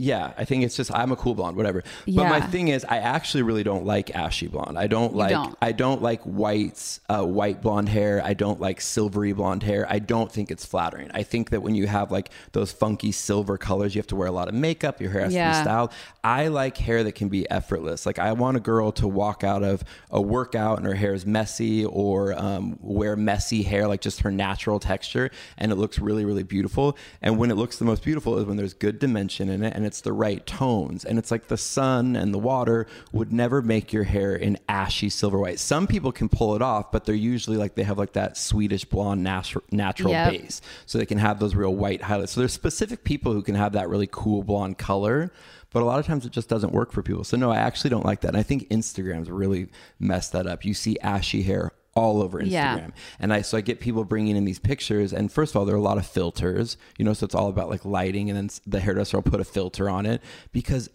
[0.00, 1.84] yeah, I think it's just I'm a cool blonde, whatever.
[2.06, 4.78] But my thing is, I actually really don't like ashy blonde.
[4.78, 5.54] I don't like don't.
[5.60, 8.22] I don't like whites, uh, white blonde hair.
[8.24, 9.86] I don't like silvery blonde hair.
[9.90, 11.10] I don't think it's flattering.
[11.12, 14.26] I think that when you have like those funky silver colors, you have to wear
[14.26, 15.02] a lot of makeup.
[15.02, 15.92] Your hair has to be styled.
[16.24, 18.06] I like hair that can be effortless.
[18.06, 21.26] Like I want a girl to walk out of a workout and her hair is
[21.26, 26.24] messy, or um, wear messy hair, like just her natural texture, and it looks really,
[26.24, 26.96] really beautiful.
[27.20, 29.89] And when it looks the most beautiful is when there's good dimension in it and
[29.90, 31.04] it's the right tones.
[31.04, 35.08] And it's like the sun and the water would never make your hair an ashy
[35.08, 35.58] silver white.
[35.58, 38.84] Some people can pull it off, but they're usually like they have like that Swedish
[38.84, 40.30] blonde natu- natural Yep.
[40.30, 42.32] base, so they can have those real white highlights.
[42.32, 45.32] So there's specific people who can have that really cool blonde color.
[45.72, 47.22] But a lot of times it just doesn't work for people.
[47.24, 48.28] So no, I actually don't like that.
[48.28, 49.68] And I think Instagram's really
[50.00, 50.64] messed that up.
[50.64, 52.50] You see ashy hair all over Instagram.
[52.50, 52.88] Yeah.
[53.18, 55.74] And I so I get people bringing in these pictures and first of all there
[55.74, 58.50] are a lot of filters, you know, so it's all about like lighting and then
[58.66, 60.22] the hairdresser will put a filter on it
[60.52, 60.88] because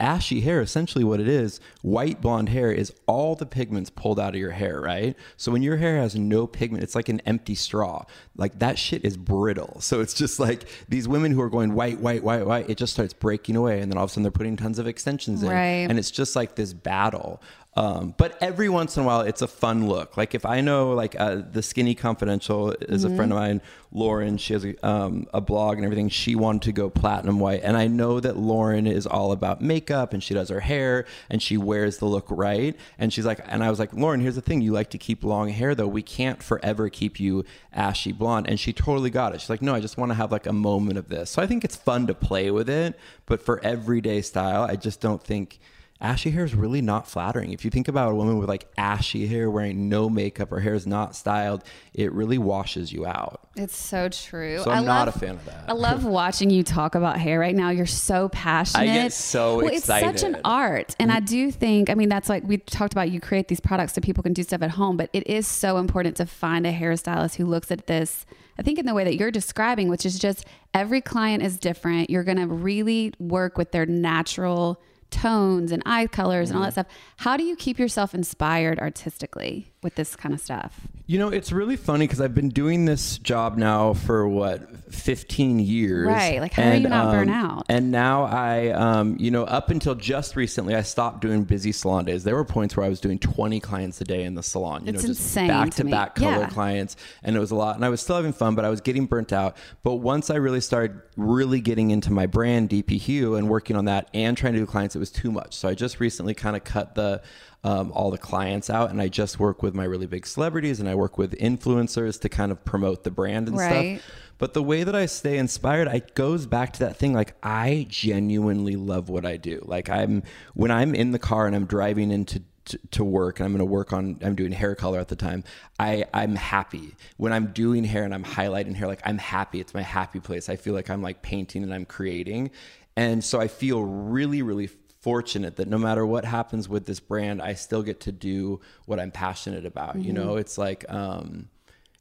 [0.00, 4.34] ashy hair essentially what it is white blonde hair is all the pigments pulled out
[4.34, 7.54] of your hair right so when your hair has no pigment it's like an empty
[7.54, 8.04] straw
[8.36, 12.00] like that shit is brittle so it's just like these women who are going white
[12.00, 14.32] white white white it just starts breaking away and then all of a sudden they're
[14.32, 15.88] putting tons of extensions in Right.
[15.88, 17.40] and it's just like this battle
[17.76, 20.16] Um, but every once in a while, it's a fun look.
[20.16, 23.60] Like if I know, like uh, the Skinny Confidential is a friend of mine,
[23.90, 24.36] Lauren.
[24.38, 26.08] She has a, um, a blog and everything.
[26.08, 30.12] She wanted to go platinum white, and I know that Lauren is all about makeup
[30.12, 32.76] and she does her hair and she wears the look right.
[32.98, 35.24] And she's like, and I was like, Lauren, here's the thing: you like to keep
[35.24, 35.88] long hair, though.
[35.88, 38.48] We can't forever keep you ashy blonde.
[38.48, 39.40] And she totally got it.
[39.40, 41.30] She's like, no, I just want to have like a moment of this.
[41.30, 45.00] So I think it's fun to play with it, but for everyday style, I just
[45.00, 45.58] don't think
[46.04, 47.52] ashy hair is really not flattering.
[47.52, 50.74] If you think about a woman with like ashy hair wearing no makeup, her hair
[50.74, 51.64] is not styled,
[51.94, 53.40] it really washes you out.
[53.56, 54.58] It's so true.
[54.58, 55.64] So I'm I not love- a fan of that.
[55.66, 57.70] I love watching you talk about hair right now.
[57.70, 58.82] You're so passionate.
[58.82, 60.94] I get so well, It's such an art.
[60.98, 61.16] And mm-hmm.
[61.16, 64.02] I do think, I mean, that's like we talked about you create these products so
[64.02, 67.36] people can do stuff at home, but it is so important to find a hairstylist
[67.36, 68.26] who looks at this.
[68.58, 72.10] I think in the way that you're describing, which is just every client is different.
[72.10, 76.70] You're going to really work with their natural tones and eye colors and all that
[76.70, 76.80] Mm-hmm.
[76.90, 76.98] stuff.
[77.18, 80.80] How do you keep yourself inspired artistically with this kind of stuff?
[81.06, 85.60] You know, it's really funny because I've been doing this job now for what, 15
[85.60, 86.06] years.
[86.06, 86.40] Right.
[86.40, 87.66] Like, how are you not um, out?
[87.68, 92.06] And now I, um, you know, up until just recently, I stopped doing busy salon
[92.06, 92.24] days.
[92.24, 94.94] There were points where I was doing 20 clients a day in the salon, you
[94.94, 96.48] It's know, just insane back to back color Yeah.
[96.48, 96.96] clients.
[97.22, 97.76] And it was a lot.
[97.76, 99.56] And I was still having fun, but I was getting burnt out.
[99.82, 103.84] But once I really started really getting into my brand, DP Hue, and working on
[103.84, 105.54] that and trying to do clients, it was too much.
[105.54, 107.20] So I just recently kind of cut the,
[107.64, 110.88] um, all the clients out and I just work with my really big celebrities and
[110.88, 113.96] I work with influencers to kind of promote the brand and Right.
[113.96, 114.04] stuff.
[114.36, 117.14] But the way that I stay inspired, I goes back to that thing.
[117.14, 119.62] Like I genuinely love what I do.
[119.64, 120.22] Like I'm
[120.52, 123.58] when I'm in the car and I'm driving into to, to work and I'm going
[123.58, 125.44] to work on I'm doing hair color at the time.
[125.78, 128.88] I I'm happy when I'm doing hair and I'm highlighting hair.
[128.88, 129.60] Like I'm happy.
[129.60, 130.48] It's my happy place.
[130.48, 132.50] I feel like I'm like painting and I'm creating,
[132.96, 134.66] and so I feel really really
[135.04, 138.98] fortunate that no matter what happens with this brand, I still get to do what
[138.98, 139.96] I'm passionate about.
[139.96, 141.50] You know, it's like um,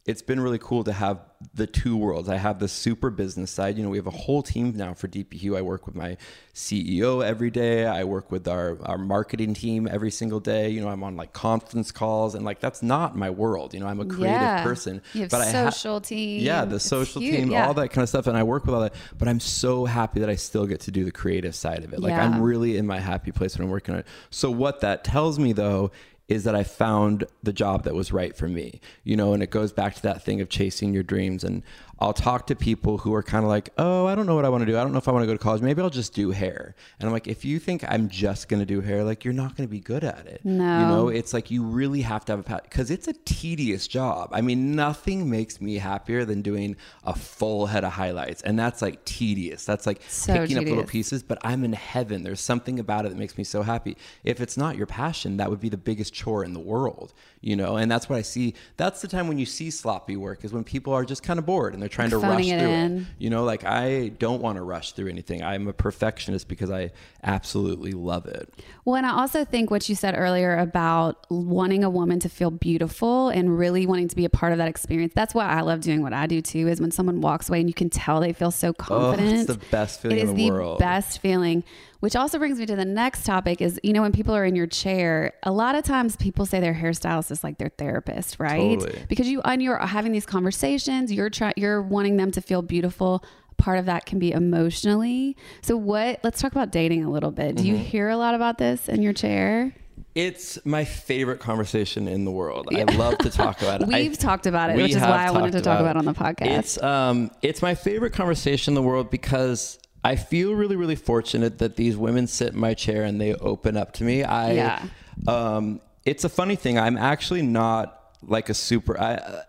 [0.06, 1.20] it's been really cool to have
[1.54, 2.28] the two worlds.
[2.28, 3.78] I have the super business side.
[3.78, 5.56] You know, we have a whole team now for DP Hue.
[5.56, 6.18] I work with my
[6.54, 7.86] CEO every day.
[7.86, 10.70] I work with our, our marketing team every single day.
[10.70, 13.74] You know, I'm on like conference calls and like that's not my world.
[13.74, 14.64] You know, I'm a creative Yeah.
[14.64, 15.02] person.
[15.14, 16.42] You have but I ha- social team.
[16.42, 17.68] Yeah, the social huge, team, yeah.
[17.68, 18.28] all that kind of stuff.
[18.28, 18.94] And I work with all that.
[19.18, 22.00] But I'm so happy that I still get to do the creative side of it.
[22.02, 22.26] Like Yeah.
[22.26, 24.08] I'm really in my happy place when I'm working on it.
[24.30, 25.92] So what that tells me though
[26.28, 29.50] is that I found the job that was right for me, you know, and it
[29.50, 31.44] goes back to that thing of chasing your dreams.
[31.44, 31.64] And
[32.04, 34.50] I'll talk to people who are kind of like, oh, I don't know what I
[34.50, 34.78] want to do.
[34.78, 35.62] I don't know if I want to go to college.
[35.62, 36.76] Maybe I'll just do hair.
[37.00, 39.56] And I'm like, if you think I'm just going to do hair, like you're not
[39.56, 40.42] going to be good at it.
[40.44, 40.80] No.
[40.80, 43.88] You know, it's like you really have to have a passion because it's a tedious
[43.88, 44.32] job.
[44.34, 48.42] I mean, nothing makes me happier than doing a full head of highlights.
[48.42, 49.64] And that's like tedious.
[49.64, 52.24] That's like So picking up little pieces, but I'm in heaven.
[52.24, 53.96] There's something about it that makes me so happy.
[54.26, 57.56] If it's not your passion, that would be the biggest chore in the world, you
[57.56, 57.78] know?
[57.78, 58.56] And that's what I see.
[58.76, 61.46] That's the time when you see sloppy work is when people are just kind of
[61.46, 62.98] bored and they're trying to rush it through in.
[63.02, 63.06] it.
[63.20, 65.44] You know, like I don't want to rush through anything.
[65.44, 66.92] I'm a perfectionist because I
[67.24, 68.54] absolutely love it.
[68.84, 72.52] Well, and I also think what you said earlier about wanting a woman to feel
[72.52, 75.14] beautiful and really wanting to be a part of that experience.
[75.16, 76.68] That's why I love doing what I do too.
[76.68, 79.30] Is when someone walks away and you can tell they feel so confident.
[79.32, 80.80] Oh, it's the best feeling It is in the, the world.
[80.80, 81.64] best feeling.
[82.04, 84.58] Which also brings me to the next topic is, you know, when people are in
[84.58, 88.78] your chair, a lot of times people say their hairstylist is like their therapist, right?
[88.78, 89.06] Totally.
[89.08, 93.24] Because you and you're having these conversations, you're trying you're wanting them to feel beautiful.
[93.56, 95.38] Part of that can be emotionally.
[95.62, 97.56] So what let's talk about dating a little bit.
[97.56, 97.84] Do you Mm-hmm.
[97.84, 99.74] hear a lot about this in your chair?
[100.14, 102.68] It's my favorite conversation in the world.
[102.76, 103.88] I love to talk about it.
[103.88, 106.06] We've talked about it, which is why I wanted to talk about about it on
[106.06, 106.60] the podcast.
[106.60, 111.60] It's um, it's my favorite conversation in the world because I feel really, really fortunate
[111.60, 114.24] that these women sit in my chair and they open up to me.
[114.24, 114.86] I, Yeah.
[115.28, 116.78] um, it's a funny thing.
[116.78, 119.00] I'm actually not like a super.
[119.00, 119.44] I,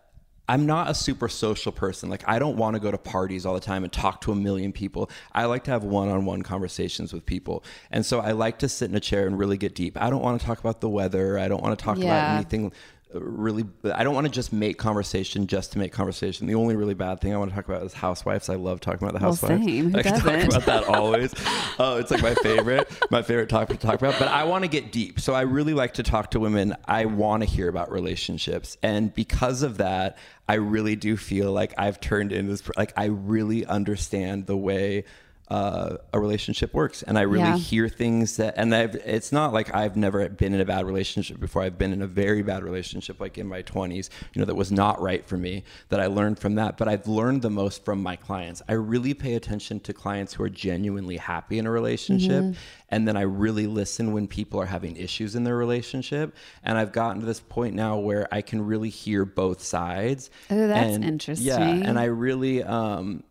[0.47, 2.11] I'm not a super social person.
[2.11, 4.35] Like I don't want to go to parties all the time and talk to a
[4.37, 5.11] million people.
[5.33, 7.64] I like to have one-on-one conversations with people.
[7.90, 10.01] And so I like to sit in a chair and really get deep.
[10.01, 11.38] I don't want to talk about the weather.
[11.38, 12.05] I don't want to talk Yeah.
[12.05, 12.73] about anything
[13.14, 16.46] really I don't want to just make conversation just to make conversation.
[16.46, 18.48] The only really bad thing I want to talk about is housewives.
[18.48, 19.64] I love talking about the Well, housewives.
[19.64, 19.90] same.
[19.92, 20.50] Who I can doesn't?
[20.50, 21.33] talk about that always.
[21.77, 24.16] Oh, it's like my favorite, my favorite topic to talk about.
[24.18, 25.18] But I want to get deep.
[25.18, 26.77] So I really like to talk to women.
[26.85, 28.77] I want to hear about relationships.
[28.81, 30.16] And because of that,
[30.48, 35.05] I really do feel like I've turned into this like I really understand the way
[35.48, 37.02] uh, a relationship works.
[37.02, 37.57] And i really Yeah.
[37.59, 41.38] hear things that and I've, it's not like i've never been in a bad relationship
[41.38, 41.61] before.
[41.62, 44.72] I've been in a very bad relationship like in my 20s you know that was
[44.72, 46.78] not right for me that i learned from that.
[46.78, 48.62] But i've learned the most from my clients.
[48.68, 52.42] I really pay attention to clients who are genuinely happy in a relationship.
[52.44, 52.57] Mhm.
[52.88, 56.35] and then i really listen when people are having issues in their relationship.
[56.62, 60.31] And i've gotten to this point now where i can really hear both sides.
[60.50, 61.58] Oh, that's And- yeah
[61.88, 63.23] and i really um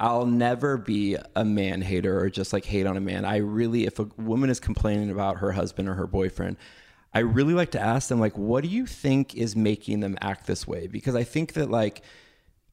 [0.00, 3.26] I'll never be a man hater or just like hate on a man.
[3.26, 6.56] I really, if a woman is complaining about her husband or her boyfriend,
[7.12, 10.46] I really like to ask them, like, what do you think is making them act
[10.46, 10.86] this way?
[10.86, 12.02] Because I think that, like,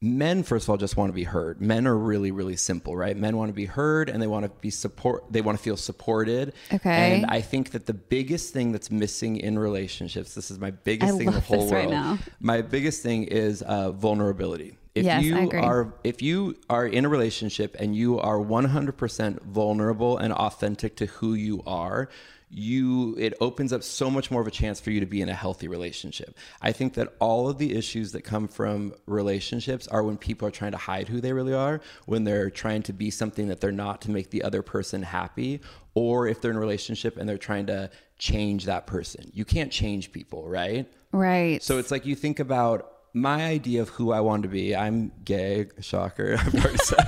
[0.00, 1.60] men, first of all, just want to be heard.
[1.60, 3.16] Men are really, really simple, right?
[3.16, 5.76] Men want to be heard and they want to be support, they want to feel
[5.76, 6.54] supported.
[6.72, 7.16] Okay.
[7.16, 11.14] And I think that the biggest thing that's missing in relationships, this is my biggest
[11.14, 12.18] I thing in the whole this right now.
[12.40, 14.78] My biggest thing is uh, vulnerability.
[14.98, 20.18] If Yes, you are if you are in a relationship and you are 100% vulnerable
[20.18, 22.08] and authentic to who you are,
[22.50, 25.28] you it opens up so much more of a chance for you to be in
[25.28, 26.36] a healthy relationship.
[26.60, 30.50] I think that all of the issues that come from relationships are when people are
[30.50, 33.70] trying to hide who they really are, when they're trying to be something that they're
[33.70, 35.60] not to make the other person happy,
[35.94, 37.88] or if they're in a relationship and they're trying to
[38.18, 39.30] change that person.
[39.32, 40.90] You can't change people, right?
[41.12, 41.62] Right.
[41.62, 44.74] So it's like you think about my idea of who I want to be.
[44.76, 46.36] I'm gay, shocker.
[46.38, 46.98] I've already said.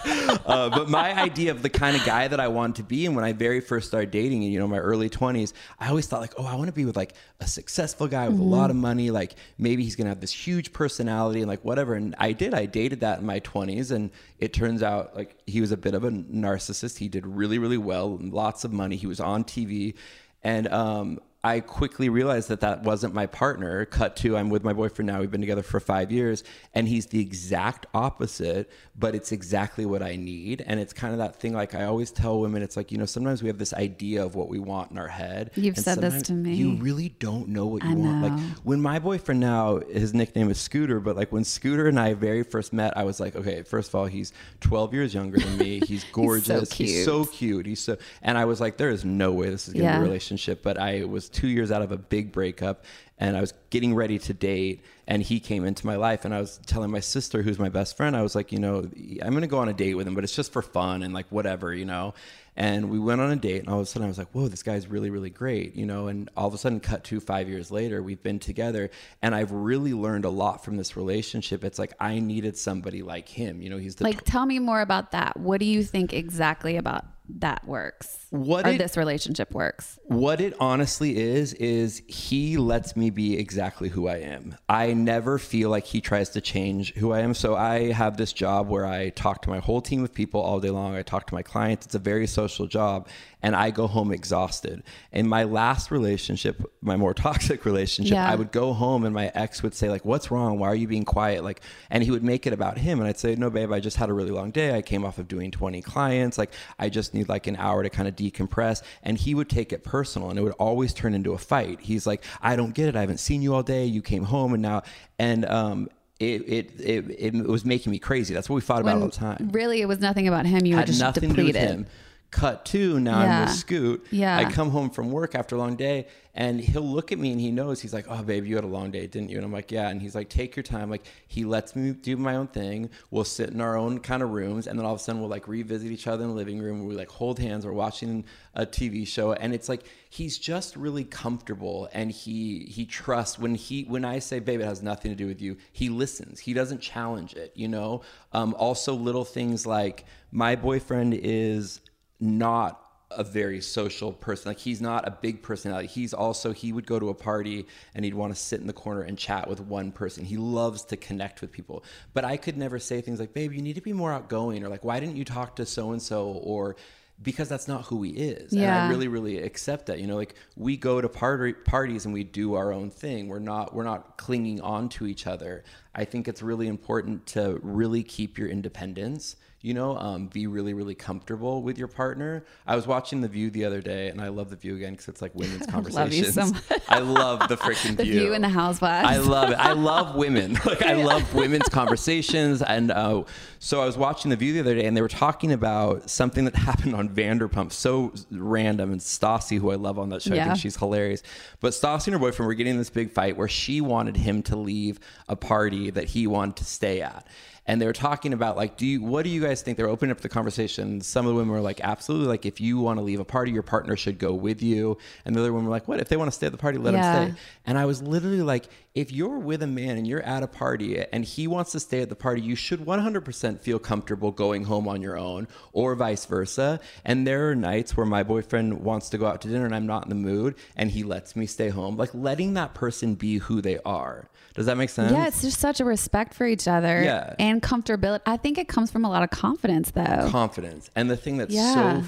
[0.47, 3.15] uh, but my idea of the kind of guy that I want to be, and
[3.17, 6.35] when I very first started dating, you know, my early 20s, I always thought like,
[6.37, 8.43] oh, I want to be with like a successful guy with Mhm.
[8.43, 9.11] a lot of money.
[9.11, 11.95] Like maybe he's gonna have this huge personality and like whatever.
[11.95, 12.55] And I did.
[12.55, 15.95] I dated that in my 20s, and it turns out like he was a bit
[15.95, 16.99] of a narcissist.
[16.99, 18.97] He did really, really well, lots of money.
[18.97, 19.95] He was on TV,
[20.43, 23.87] and um, I quickly realized that that wasn't my partner.
[23.87, 25.21] Cut to, I'm with my boyfriend now.
[25.21, 30.03] We've been together for five years, and he's the exact opposite, but it's exactly what
[30.03, 30.63] I need.
[30.67, 33.07] And it's kind of that thing like I always tell women, it's like, you know,
[33.07, 35.51] sometimes we have this idea of what we want in our head.
[35.55, 36.55] You've and said this to me.
[36.57, 38.23] You really don't know what you I want.
[38.23, 38.43] Like know.
[38.65, 42.43] when my boyfriend now, his nickname is Scooter, but like when Scooter and I very
[42.43, 45.81] first met, I was like, okay, first of all, he's 12 years younger than me.
[45.91, 46.71] He's gorgeous.
[46.71, 47.07] cute.
[47.07, 47.65] so cute.
[47.65, 49.97] He's so, and I was like, there is no way this is going to Yeah.
[49.99, 50.63] be a relationship.
[50.63, 52.85] But I was two years out of a big breakup
[53.21, 56.41] and I was getting ready to date and he came into my life and I
[56.41, 58.79] was telling my sister who's my best friend I was like you know
[59.23, 61.15] I'm going to go on a date with him but it's just for fun and
[61.15, 62.15] like whatever you know?
[62.57, 64.49] And we went on a date and all of a sudden I was like whoa
[64.49, 66.09] this guy's really really great you know?
[66.09, 68.91] And all of a sudden cut to 5 years later we've been together
[69.23, 71.63] and I've really learned a lot from this relationship.
[71.63, 73.77] It's like I needed somebody like him you know?
[73.77, 75.37] He's the like, tell me more about that.
[75.39, 77.05] What do you think exactly about
[77.39, 78.27] that works?
[78.31, 79.99] What or it- this relationship works?
[80.05, 84.57] What it honestly is, is he lets me be exactly who I am.
[84.69, 87.35] I never feel like he tries to change who I am.
[87.35, 90.61] So I have this job where I talk to my whole team of people all
[90.61, 90.95] day long.
[90.97, 91.87] I talk to my clients.
[91.87, 93.09] It's a very social job.
[93.43, 94.83] And I go home exhausted.
[95.13, 98.31] In my last relationship, my more toxic relationship, Yeah.
[98.31, 100.59] I would go home and my ex would say, like, what's wrong?
[100.59, 101.43] Why are you being quiet?
[101.43, 102.99] Like, and he would make it about him.
[103.01, 104.77] And I'd say, no, babe, I just had a really long day.
[104.77, 106.37] I came off of doing 20 clients.
[106.37, 108.83] Like, I just need like an hour to kind of decompress.
[109.03, 111.81] And he would take it personal and it would always turn into a fight.
[111.81, 112.97] He's like, I don't get it.
[112.97, 113.85] I haven't seen you all day.
[113.85, 114.83] You came home and now,
[115.19, 118.35] and, um, it, it, it, it was making me crazy.
[118.35, 119.49] That's what we fought about When all the time.
[119.53, 120.67] Really, it was nothing about him.
[120.67, 121.55] You were Had just nothing depleted.
[121.55, 121.87] to do with him.
[122.31, 123.45] Cut to now I'm Yeah.
[123.47, 124.07] with Scoot.
[124.13, 124.37] Yeah.
[124.39, 127.41] I come home from work after a long day and he'll look at me and
[127.41, 129.37] he knows he's like, Oh babe, you had a long day, didn't you?
[129.37, 129.89] And I'm like, Yeah.
[129.89, 130.89] And he's like, Take your time.
[130.91, 132.89] Like he lets me do my own thing.
[133.11, 135.29] We'll sit in our own kind of rooms and then all of a sudden we'll
[135.31, 136.87] like revisit each other in the living room.
[136.87, 138.25] We like hold hands, we're watching
[138.55, 139.33] a TV show.
[139.33, 144.21] And it's like he's just really comfortable and he he trusts when he when I
[144.21, 146.39] say, babe, it has nothing to do with you, he listens.
[146.39, 148.03] He doesn't challenge it, you know?
[148.33, 151.81] Um also little things like my boyfriend is
[152.21, 154.51] not a very social person.
[154.51, 155.89] Like he's not a big personality.
[155.89, 158.73] He's also he would go to a party and he'd want to sit in the
[158.73, 160.25] corner and chat with one person.
[160.25, 161.85] He loves to connect with people.
[162.15, 164.69] But I could never say things like, "Babe, you need to be more outgoing," or
[164.69, 166.77] like, "Why didn't you talk to so and so?" or
[167.23, 168.53] because that's not who he is.
[168.53, 168.85] Yeah.
[168.85, 169.99] And I really really accept that.
[170.01, 173.29] You know, like we go to party parties and we do our own thing.
[173.29, 175.65] We're not we're not clinging on to each other.
[175.95, 180.73] I think it's really important to really keep your independence you know um, be really
[180.75, 182.45] really comfortable with your partner.
[182.67, 185.09] I was watching the view the other day and i love the view again because
[185.09, 185.93] it's like women's I love you
[186.25, 186.35] conversations.
[186.35, 186.83] so much.
[186.89, 188.33] i love the freaking The view.
[188.35, 189.09] And the housewives.
[189.09, 189.55] i love it.
[189.59, 190.59] I love women.
[190.65, 193.25] Like i love women's conversations and uh,
[193.59, 196.45] so i was watching the view the other day and they were talking about something
[196.45, 200.45] that happened on vanderpump so random and stassi who i love on that show i
[200.45, 201.23] think she's hilarious.
[201.61, 204.43] But stassi and her boyfriend were getting in this big fight where she wanted him
[204.45, 207.27] to leave a party that he wanted to stay at.
[207.67, 209.77] And they were talking about like, do you, what do you guys think?
[209.77, 211.01] They were opening up the conversation.
[211.01, 212.27] Some of the women were like, absolutely.
[212.29, 214.97] Like, if you want to leave a party, your partner should go with you.
[215.25, 216.79] And the other women were like, what if they want to stay at the party?
[216.79, 217.13] Let Yeah.
[217.13, 217.41] them stay.
[217.67, 221.01] And I was literally like, if you're with a man and you're at a party
[221.13, 224.89] and he wants to stay at the party, you should 100% feel comfortable going home
[224.89, 226.81] on your own or vice versa.
[227.05, 229.87] And there are nights where my boyfriend wants to go out to dinner and I'm
[229.87, 231.97] not in the mood and he lets me stay home.
[231.97, 234.29] Like letting that person be who they are.
[234.55, 235.13] Does that make sense?
[235.13, 237.37] Yeah, it's just such a respect for each other Yeah.
[237.39, 238.21] and comfortability.
[238.27, 240.29] I think it comes from a lot of confidence, though.
[240.31, 240.91] confidence.
[240.97, 242.01] And the thing that's Yeah.
[242.03, 242.07] so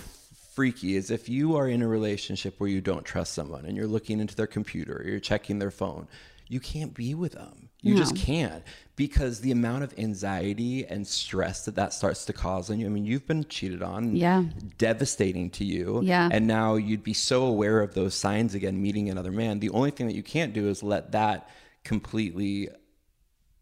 [0.52, 3.86] freaky is if you are in a relationship where you don't trust someone and you're
[3.86, 6.08] looking into their computer or you're checking their phone,
[6.52, 7.70] you can't be with them.
[7.80, 8.62] You just can't
[8.94, 12.86] because the amount of anxiety and stress that that starts to cause on you.
[12.86, 14.14] I mean, you've been cheated on.
[14.14, 14.44] Yeah.
[14.76, 16.00] Devastating to you.
[16.04, 16.28] Yeah.
[16.30, 19.60] And now you'd be so aware of those signs again, meeting another man.
[19.60, 21.48] The only thing that you can't do is let that
[21.84, 22.68] completely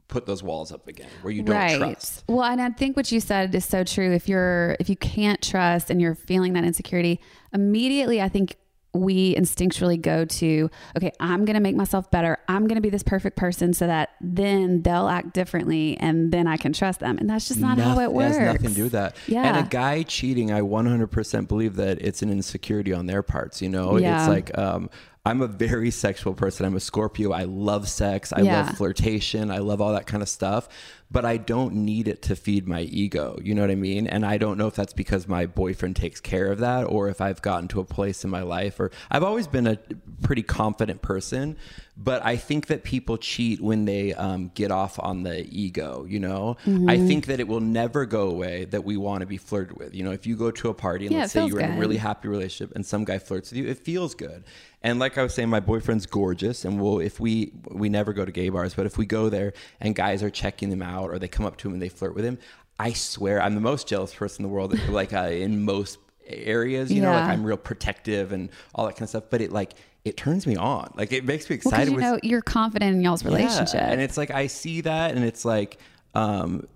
[0.09, 2.25] put those walls up again where you don't trust.
[2.27, 4.13] Well, and I think what you said is so true.
[4.13, 7.21] If you're if you can't trust and you're feeling that insecurity,
[7.55, 8.57] immediately I think
[8.93, 12.39] we instinctually go to, okay, I'm going to make myself better.
[12.49, 16.47] I'm going to be this perfect person so that then they'll act differently and then
[16.49, 17.17] I can trust them.
[17.19, 18.37] And that's just not how it works.
[18.37, 19.15] has nothing to do with that.
[19.29, 19.45] Yeah.
[19.45, 23.63] And a guy cheating, I 100% believe that it's an insecurity on their parts.
[23.63, 24.21] You know, Yeah.
[24.21, 24.91] it's like, um,
[25.25, 26.65] I'm a very sexual person.
[26.67, 27.31] I'm a Scorpio.
[27.33, 28.33] I love sex.
[28.33, 28.63] I Yeah.
[28.63, 29.51] love flirtation.
[29.51, 30.69] I love all that kind of stuff.
[31.11, 33.39] But I don't need it to feed my ego.
[33.43, 34.07] You know what I mean?
[34.07, 37.21] And I don't know if that's because my boyfriend takes care of that or if
[37.21, 39.79] I've gotten to a place in my life or I've always been a
[40.23, 41.57] pretty confident person.
[42.03, 46.19] But I think that people cheat when they um, get off on the ego, you
[46.19, 46.57] know?
[46.65, 46.89] Mm-hmm.
[46.89, 49.95] I think that it will never go away that we want to be flirted with.
[49.95, 51.79] You know, if you go to a party and Yeah, let's say you're in a
[51.79, 54.45] really happy relationship and some guy flirts with you, it feels good.
[54.83, 58.25] And like I was saying, my boyfriend's gorgeous, and we'll if we we never go
[58.25, 61.19] to gay bars, but if we go there and guys are checking them out or
[61.19, 62.39] they come up to him and they flirt with him,
[62.79, 64.75] I swear I'm the most jealous person in the world.
[64.89, 69.03] Like uh, in most areas, you know, like I'm real protective and all that kind
[69.03, 69.25] of stuff.
[69.29, 69.75] But it like
[70.05, 70.93] it turns me on.
[70.97, 71.91] Like it makes me Well, excited.
[71.91, 73.75] you with- know you're confident in y'all's relationship.
[73.81, 75.79] yeah, and it's like I see that, and it's like,
[76.15, 76.67] um,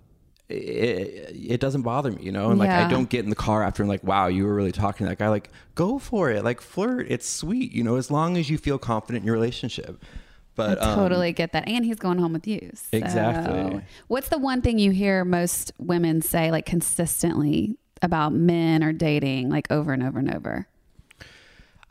[0.49, 2.51] it, it doesn't bother me, you know.
[2.51, 4.73] And like I don't get in the car after I'm like, wow, you were really
[4.73, 5.29] talking to that guy.
[5.29, 7.07] Like, go for it, like flirt.
[7.09, 10.03] It's sweet, you know, as long as you feel confident in your relationship.
[10.55, 11.67] But I um, totally get that.
[11.67, 12.71] And he's going home with you.
[12.75, 13.81] so- Exactly.
[14.09, 19.49] What's the one thing you hear most women say like consistently about men or dating
[19.49, 20.69] like over and over and over?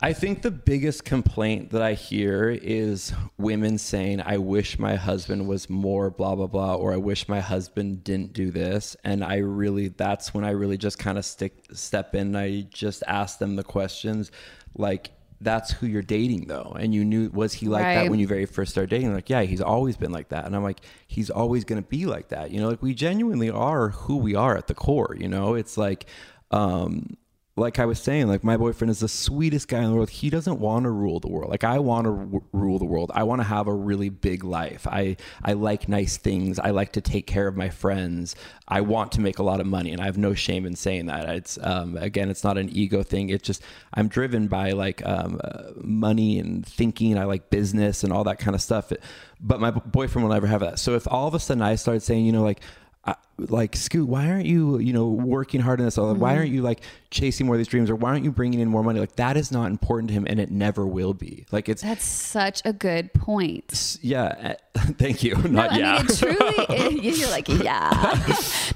[0.00, 5.46] I think the biggest complaint that I hear is women saying, I wish my husband
[5.46, 8.96] was more blah, blah, blah, or I wish my husband didn't do this.
[9.04, 12.34] And I really, that's when I really just kind of stick, step in.
[12.34, 14.30] I just ask them the questions
[14.74, 16.74] like, that's who you're dating though.
[16.78, 17.94] And you knew, was he like Right.
[17.94, 19.12] that when you very first started dating?
[19.14, 20.46] Like, yeah, he's always been like that.
[20.46, 22.50] And I'm like, he's always going to be like that.
[22.50, 25.76] You know, like we genuinely are who we are at the core, you know, it's
[25.76, 26.06] like,
[26.50, 27.16] um,
[27.56, 30.10] like I was saying, like my boyfriend is the sweetest guy in the world.
[30.10, 31.50] He doesn't want to rule the world.
[31.50, 33.12] Like I want to rule the world.
[33.14, 34.88] I want to have a really big life.
[34.88, 36.58] I I like nice things.
[36.58, 38.34] I like to take care of my friends.
[38.66, 41.06] I want to make a lot of money, and I have no shame in saying
[41.06, 41.28] that.
[41.28, 43.30] It's um, again, it's not an ego thing.
[43.30, 47.16] It's just I'm driven by like um, uh, money and thinking.
[47.16, 48.92] I like business and all that kind of stuff.
[49.40, 50.80] But my boyfriend will never have that.
[50.80, 52.62] So if all of a sudden I start saying, you know, like
[53.06, 55.98] I, like Scoot, why aren't you, you know, working hard in this?
[55.98, 56.54] Or Why aren't mm-hmm.
[56.56, 56.80] you like
[57.10, 57.90] chasing more of these dreams?
[57.90, 59.00] Or why aren't you bringing in more money?
[59.00, 61.46] Like that is not important to him, and it never will be.
[61.50, 63.98] Like it's That's such a good point.
[64.02, 64.56] yeah.
[64.98, 65.36] Thank you.
[65.36, 65.92] No, Not I yeah.
[65.98, 67.20] mean, it truly is.
[67.20, 67.90] You're like, yeah.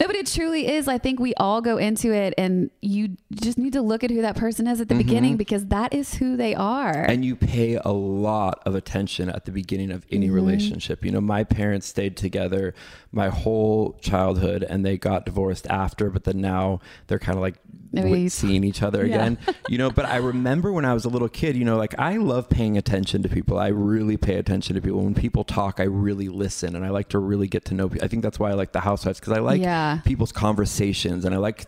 [0.01, 0.87] no, but it truly is.
[0.87, 4.23] I think we all go into it and you just need to look at who
[4.23, 6.93] that person is at the beginning because that is who they are.
[6.95, 7.11] Mm-hmm.
[7.11, 10.15] and you pay a lot of attention at the beginning of Mm-hmm.
[10.15, 11.05] any relationship.
[11.05, 12.75] You know, my parents stayed together
[13.11, 17.57] my whole childhood and they got divorced after, but then now they're kind of like
[17.93, 19.15] Maybe wi- you- seeing each other Yeah.
[19.17, 19.39] again.
[19.69, 22.17] you know, but I remember when I was a little kid, you know, like I
[22.19, 23.59] love paying attention to people.
[23.59, 25.01] I really pay attention to people.
[25.03, 28.05] When people talk, I really listen and I like to really get to know people.
[28.05, 30.01] I think that's why I like the housewives because I like Yeah.
[30.05, 31.67] people's conversations and I like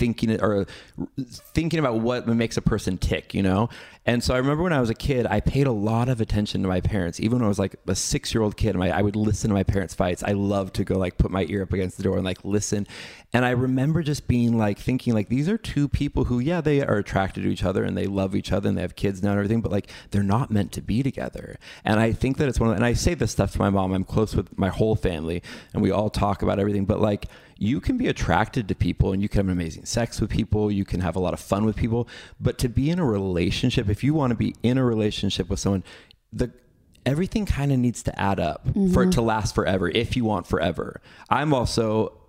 [0.00, 0.66] thinking or
[1.52, 3.68] thinking about what makes a person tick, you know?
[4.06, 6.62] And so I remember when I was a kid, I paid a lot of attention
[6.62, 7.20] to my parents.
[7.20, 9.62] Even when I was like a six year old kid, I would listen to my
[9.62, 10.22] parents' fights.
[10.22, 12.86] I loved to go like put my ear up against the door and like listen.
[13.34, 16.82] And I remember just being like thinking like these are two people who, yeah, they
[16.82, 19.32] are attracted to each other and they love each other and they have kids now
[19.32, 21.58] and everything, but like they're not meant to be together.
[21.84, 23.92] And I think that it's one of, and I say this stuff to my mom.
[23.92, 25.42] I'm close with my whole family
[25.74, 27.26] and we all talk about everything, but like
[27.62, 30.72] you can be attracted to people and you can have amazing sex with people.
[30.72, 32.08] You can have a lot of fun with people.
[32.40, 35.60] But to be in a relationship, if you want to be in a relationship with
[35.60, 35.84] someone,
[36.32, 36.50] the
[37.04, 39.10] everything kind of needs to add up for it mm-hmm.
[39.10, 41.02] to last forever if you want forever.
[41.28, 42.19] I'm also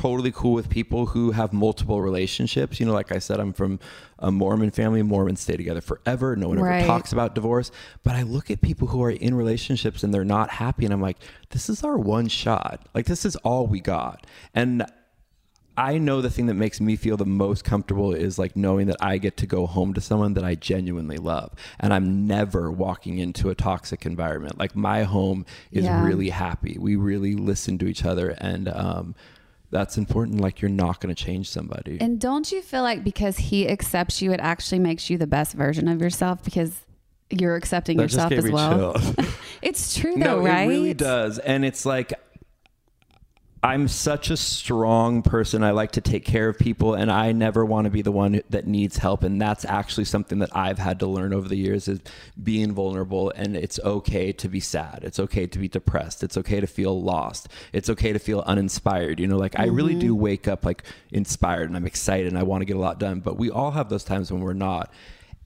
[0.00, 2.78] totally cool with people who have multiple relationships.
[2.80, 3.78] You know, like I said, I'm from
[4.18, 5.02] a Mormon family.
[5.02, 6.36] Mormons stay together forever.
[6.36, 6.78] No one Right.
[6.78, 7.70] ever talks about divorce.
[8.02, 11.00] But I look at people who are in relationships and they're not happy, and I'm
[11.02, 11.18] like,
[11.50, 12.86] this is our one shot.
[12.94, 14.26] Like this is all we got.
[14.54, 14.84] And
[15.78, 18.96] I know the thing that makes me feel the most comfortable is like knowing that
[18.98, 21.52] I get to go home to someone that I genuinely love.
[21.78, 24.56] And I'm never walking into a toxic environment.
[24.58, 26.02] Like my home is Yeah.
[26.02, 26.78] really happy.
[26.80, 28.30] We really listen to each other.
[28.38, 29.14] And um,
[29.70, 30.40] that's important.
[30.40, 31.98] Like you're not going to change somebody.
[32.00, 35.54] And don't you feel like because he accepts you, it actually makes you the best
[35.54, 36.82] version of yourself because
[37.30, 38.96] you're accepting That yourself as well?
[39.62, 40.62] it's true though, no, right?
[40.62, 41.38] it really does.
[41.38, 42.12] And it's like
[43.66, 45.64] I'm such a strong person.
[45.64, 48.40] I like to take care of people and I never want to be the one
[48.48, 49.24] that needs help.
[49.24, 51.98] And that's actually something that I've had to learn over the years is
[52.40, 55.00] being vulnerable and it's okay to be sad.
[55.02, 56.22] It's okay to be depressed.
[56.22, 57.48] It's okay to feel lost.
[57.72, 59.18] It's okay to feel uninspired.
[59.18, 60.22] You know, like I really do mm-hmm.
[60.22, 63.18] wake up like inspired and I'm excited and I want to get a lot done,
[63.18, 64.92] but we all have those times when we're not.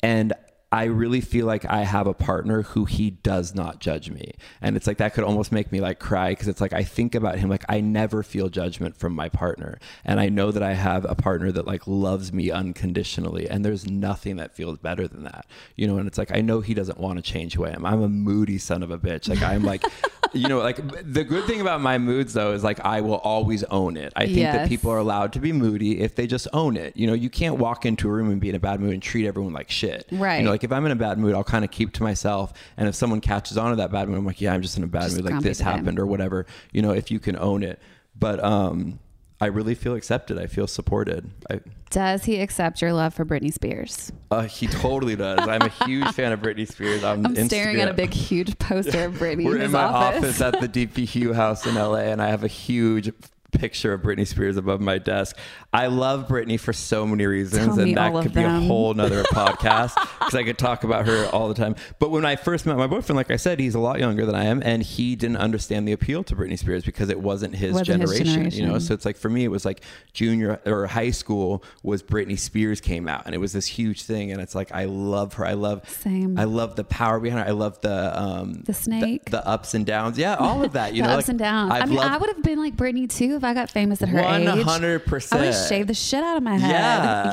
[0.03, 0.35] And
[0.73, 4.35] I really feel like I have a partner who he does not judge me.
[4.63, 7.17] And it's like that could almost make me like cry because it's like I think
[7.17, 9.81] about him like I never feel judgment from my partner.
[10.05, 13.51] And I know that I have a partner that like loves me unconditionally.
[13.51, 15.47] And there's nothing that feels better than that.
[15.75, 17.85] You know, and it's like I know he doesn't want to change who I am.
[17.85, 19.29] I'm a moody son of a bitch.
[19.29, 19.85] Like I'm like
[20.33, 20.77] you know, like
[21.13, 24.13] the good thing about my moods though is like I will always own it.
[24.17, 26.97] I think that people are allowed to be moody if they just own it.
[26.97, 29.03] You know, you can't walk into a room and be in a bad mood and
[29.03, 30.07] treat everyone like shit.
[30.13, 30.39] Right.
[30.39, 32.53] You know, like if I'm in a bad mood, I'll kind of keep to myself.
[32.77, 34.85] And if someone catches on to that bad mood, I'm like, yeah, I'm just in
[34.85, 35.25] a bad Just mood.
[35.31, 36.47] Like this happened or whatever.
[36.73, 37.81] You know, if you can own it.
[38.19, 38.99] But um,
[39.41, 40.39] I really feel accepted.
[40.39, 41.31] I feel supported.
[41.49, 44.13] I, Does he accept your love for Britney Spears?
[44.31, 45.39] uh, he totally does.
[45.41, 47.03] I'm a huge fan of Britney Spears.
[47.03, 50.41] on I'm staring at a big, huge poster of Britney We're in in, my office.
[50.41, 50.41] office.
[50.43, 53.11] at the DP Hue House in LA, and I have a huge
[53.51, 55.37] picture of Britney Spears above my desk.
[55.73, 59.95] I love Britney for so many reasons, and that could be a whole nother podcast
[60.19, 61.77] because I could talk about her all the time.
[61.99, 64.35] But when I first met my boyfriend, like I said, he's a lot younger than
[64.35, 67.75] I am, and he didn't understand the appeal to Britney Spears because it wasn't his,
[67.75, 68.79] Wasn't his generation, you know.
[68.79, 69.83] So it's like for me, it was like
[70.13, 74.33] junior or high school was Britney Spears came out, and it was this huge thing,
[74.33, 75.47] and it's like I love her.
[75.47, 76.39] I love Same.
[76.39, 77.49] I love the power behind her.
[77.49, 79.31] I love the um The snake.
[79.31, 80.19] the, ups and downs.
[80.19, 80.91] Yeah, all of that.
[81.01, 81.73] You the know, ups like, and downs.
[81.73, 84.11] i I've mean, I would have been like Britney too if I got famous at
[84.11, 84.47] her age.
[84.47, 85.33] 100%.
[85.33, 86.71] I would have shaved the shit out of my head.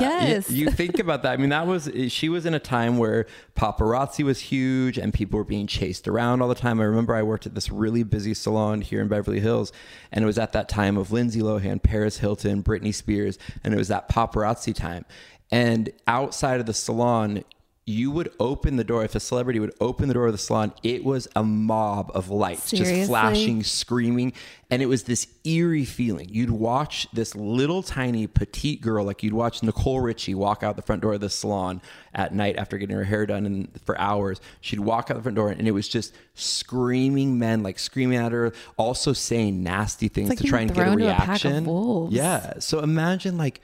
[0.00, 0.50] Yes.
[0.50, 1.32] You, think about that.
[1.32, 5.38] I mean, that was, she was in a time where paparazzi was huge and people
[5.38, 6.80] were being chased around all the time.
[6.80, 9.70] I remember I worked at this really busy salon here in Beverly Hills,
[10.10, 13.76] and it was at that time of Lindsay Lohan, Paris Hilton, Britney Spears, and it
[13.76, 15.04] was that paparazzi time.
[15.50, 17.44] And outside of the salon,
[17.88, 20.70] you would open the door if a celebrity would open the door of the salon
[20.82, 22.96] it was a mob of lights Seriously?
[22.96, 24.34] just flashing screaming
[24.70, 29.32] and it was this eerie feeling you'd watch this little tiny petite girl like you'd
[29.32, 31.80] watch nicole richie walk out the front door of the salon
[32.12, 35.36] at night after getting her hair done and for hours she'd walk out the front
[35.36, 40.28] door and it was just screaming men like screaming at her also saying nasty things
[40.28, 42.14] like to try and get a thrown to a pack of reaction wolves.
[42.14, 43.62] yeah so imagine like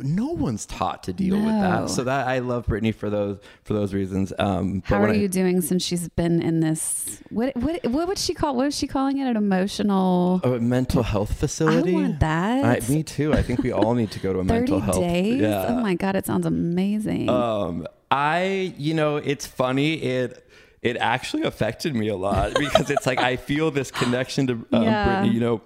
[0.00, 3.74] no one's taught to deal with that so that i love Britney for those for
[3.74, 7.20] those reasons um How are I- you doing since she's been in this?
[7.30, 8.56] What what what would she call?
[8.56, 9.26] What was she calling it?
[9.28, 10.40] An emotional.
[10.42, 12.64] a mental health facility I want that.
[12.64, 13.32] I, me too.
[13.32, 14.98] I think we all need to go to a mental health.
[14.98, 15.40] days.
[15.40, 15.66] Yeah.
[15.68, 17.28] Oh my god, it sounds amazing.
[17.28, 19.94] Um, I, you know, it's funny.
[20.02, 20.44] It
[20.82, 24.82] it actually affected me a lot because it's like I feel this connection to um,
[24.82, 25.22] Yeah.
[25.22, 25.34] Britney.
[25.34, 25.60] You know,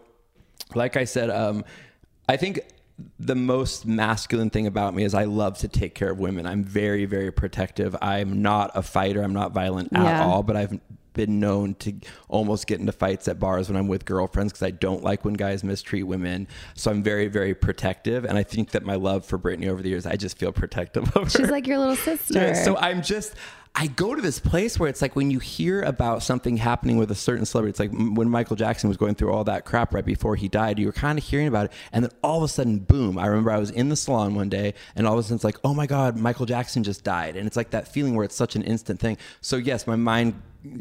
[0.74, 1.64] like I said, um,
[2.28, 2.60] I think
[3.18, 6.46] the most masculine thing about me is I love to take care of women.
[6.46, 7.96] I'm very, very protective.
[8.02, 9.22] I'm not a fighter.
[9.22, 10.24] I'm not violent at Yeah.
[10.24, 10.42] all.
[10.42, 10.80] But I've
[11.14, 11.92] been known to
[12.28, 15.34] almost get into fights at bars when I'm with girlfriends because I don't like when
[15.34, 16.48] guys mistreat women.
[16.74, 18.24] So I'm very, very protective.
[18.24, 21.04] And I think that my love for Britney over the years, I just feel protective
[21.16, 21.30] of her.
[21.30, 22.34] She's like your little sister.
[22.34, 23.34] Yeah, so I'm just,
[23.74, 27.10] I go to this place where it's like when you hear about something happening with
[27.10, 30.04] a certain celebrity, it's like when Michael Jackson was going through all that crap right
[30.04, 31.72] before he died, you were kind of hearing about it.
[31.90, 34.50] And then all of a sudden, boom, I remember I was in the salon one
[34.50, 37.34] day and all of a sudden it's like, oh my God, Michael Jackson just died.
[37.34, 39.16] And it's like that feeling where it's such an instant thing.
[39.40, 40.34] So, yes, my mind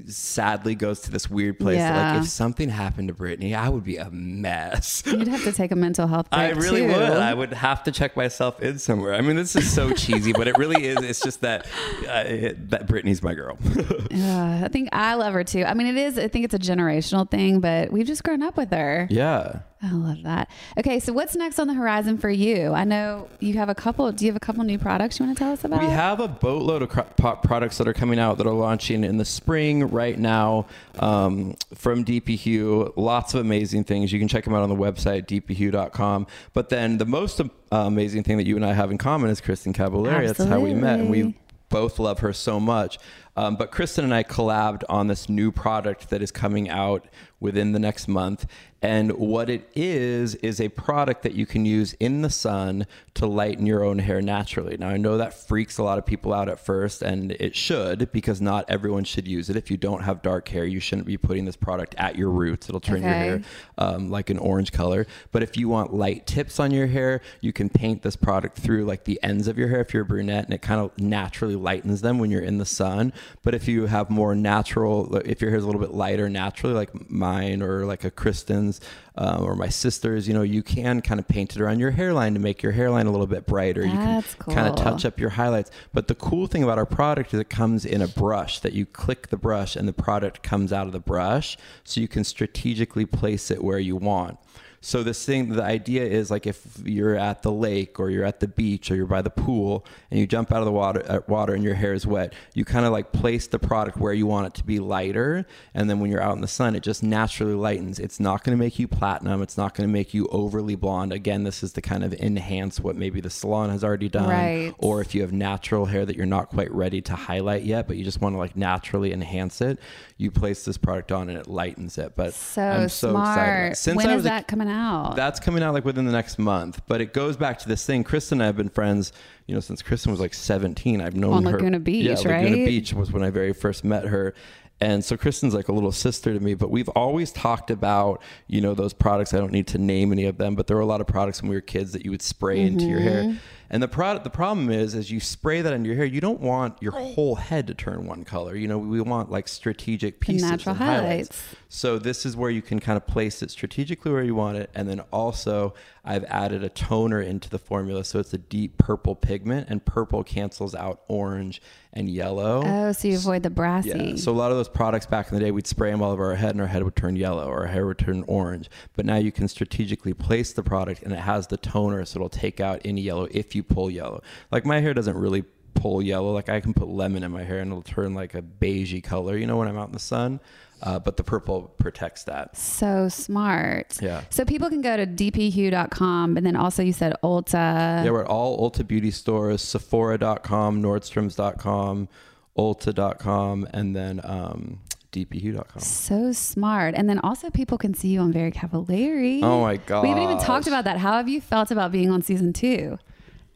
[0.08, 2.14] sadly goes to this weird place Yeah.
[2.14, 5.04] like if something happened to Britney, I would be a mess.
[5.06, 6.88] You'd have to take a mental health break I really too.
[6.88, 7.02] would.
[7.02, 9.14] I would have to check myself in somewhere.
[9.16, 10.98] I mean, this is so cheesy, but it really is.
[11.04, 11.66] It's just that
[12.08, 13.58] uh, it, that Britney's my girl.
[14.12, 15.64] Yeah, I think I love her too.
[15.64, 16.18] I mean, it is.
[16.18, 19.08] I think it's a generational thing, but we've just grown up with her.
[19.10, 19.60] yeah.
[19.84, 20.50] I love that.
[20.78, 22.72] Okay, so what's next on the horizon for you?
[22.72, 24.12] I know you have a couple.
[24.12, 25.82] Do you have a couple new products you want to tell us about?
[25.82, 29.18] We have a boatload of cro- products that are coming out that are launching in
[29.18, 30.68] the spring right now
[31.00, 32.94] um, from DP Hue.
[32.96, 34.12] Lots of amazing things.
[34.12, 36.28] You can check them out on the website, dphue.com.
[36.54, 39.42] But then the most uh, amazing thing that you and I have in common is
[39.42, 40.28] Kristin Cavallari.
[40.28, 41.00] That's how we met.
[41.00, 41.34] And we
[41.70, 43.00] both love her so much.
[43.36, 47.08] Um, but Kristin and I collabed on this new product that is coming out
[47.40, 48.46] within the next month.
[48.84, 53.28] And what it is, is a product that you can use in the sun to
[53.28, 54.76] lighten your own hair naturally.
[54.78, 58.12] Now, I know that freaks a lot of people out at first, and it should
[58.12, 59.56] because not everyone should use it.
[59.56, 62.70] If you don't have dark hair, you shouldn't be putting this product at your roots.
[62.70, 63.42] It'll turn your hair
[63.78, 65.06] um, like an orange color.
[65.32, 68.86] But if you want light tips on your hair, you can paint this product through
[68.86, 71.56] like the ends of your hair if you're a brunette, and it kind of naturally
[71.56, 73.14] lightens them when you're in the sun.
[73.44, 76.76] But if you have more natural, if your hair is a little bit lighter naturally,
[76.76, 78.82] like mine or like a Kristin's
[79.16, 82.34] um, or my sister's, you know, you can kind of paint it around your hairline
[82.34, 83.82] to make your hairline a little bit brighter.
[83.84, 85.72] That's you can kind of touch up your highlights.
[85.94, 88.86] But the cool thing about our product is it comes in a brush that you
[88.86, 93.06] click the brush and the product comes out of the brush so you can strategically
[93.06, 94.38] place it where you want.
[94.84, 98.40] So this thing, the idea is like if you're at the lake or you're at
[98.40, 101.20] the beach or you're by the pool and you jump out of the water, uh,
[101.28, 104.26] water and your hair is wet, you kind of like place the product where you
[104.26, 107.04] want it to be lighter, and then when you're out in the sun, it just
[107.04, 108.00] naturally lightens.
[108.00, 109.44] It's not going to make you platinum.
[109.44, 111.14] It's not going to make you overly blonde.
[111.14, 114.74] Again, this is to kind of enhance what maybe the salon has already done, Right.
[114.80, 117.98] or if you have natural hair that you're not quite ready to highlight yet, but
[117.98, 119.78] you just want to like naturally enhance it,
[120.18, 122.14] you place this product on and it lightens it.
[122.16, 123.38] But so, I'm so smart.
[123.38, 123.78] excited.
[123.78, 125.15] Since when I is was a that coming out?
[125.15, 128.03] that's coming out like within the next month, but it goes back to this thing.
[128.03, 129.13] Kristin and I have been friends,
[129.45, 131.01] you know, since Kristin was like 17.
[131.01, 131.38] I've known her.
[131.38, 131.51] On her.
[131.53, 132.65] Laguna Beach, yeah, Laguna right?
[132.65, 134.34] Beach was when I very first met her.
[134.80, 138.61] And so Kristin's like a little sister to me, but we've always talked about, you
[138.61, 139.32] know, those products.
[139.32, 141.39] I don't need to name any of them, but there were a lot of products
[141.43, 143.30] when we were kids that you would spray into your Mm-hmm.
[143.30, 143.38] hair.
[143.74, 146.41] And the product, the problem is, as you spray that into your hair, you don't
[146.41, 148.53] want your whole head to turn one color.
[148.53, 151.07] You know, we want like strategic pieces, natural and highlights.
[151.07, 151.55] highlights.
[151.69, 154.69] So this is where you can kind of place it strategically where you want it,
[154.76, 159.15] and then also I've added a toner into the formula, so it's a deep purple
[159.15, 161.61] pigment, and purple cancels out orange
[161.93, 162.63] and yellow.
[162.65, 163.89] oh, so you avoid the brassy.
[163.89, 164.15] Yeah.
[164.17, 166.26] So a lot of those products back in the day, we'd spray them all over
[166.26, 168.69] our head, and our head would turn yellow, or our hair would turn orange.
[168.95, 172.30] But now you can strategically place the product, and it has the toner, so it'll
[172.30, 174.22] take out any yellow if you pull yellow.
[174.51, 175.43] Like my hair doesn't really
[175.74, 176.32] pull yellow.
[176.32, 179.38] Like I can put lemon in my hair, and it'll turn like a beigey color.
[179.38, 180.39] You know, when I'm out in the sun.
[180.84, 182.57] Uh, but the purple protects that.
[182.57, 184.01] So smart.
[184.01, 184.24] Yeah.
[184.32, 188.03] So people can go to dphue.com, and then also you said Ulta.
[188.03, 192.09] Yeah, we're at all Ulta beauty stores, Sephora.com, Nordstrom's.com,
[192.57, 194.80] Ulta.com, and then um,
[195.12, 195.82] DPHue.com.
[195.82, 196.95] So smart.
[196.95, 199.41] And then also people can see you on Very Cavallari.
[199.43, 200.03] Oh my God.
[200.03, 200.97] We haven't even talked about that.
[200.97, 202.97] How have you felt about being on season two?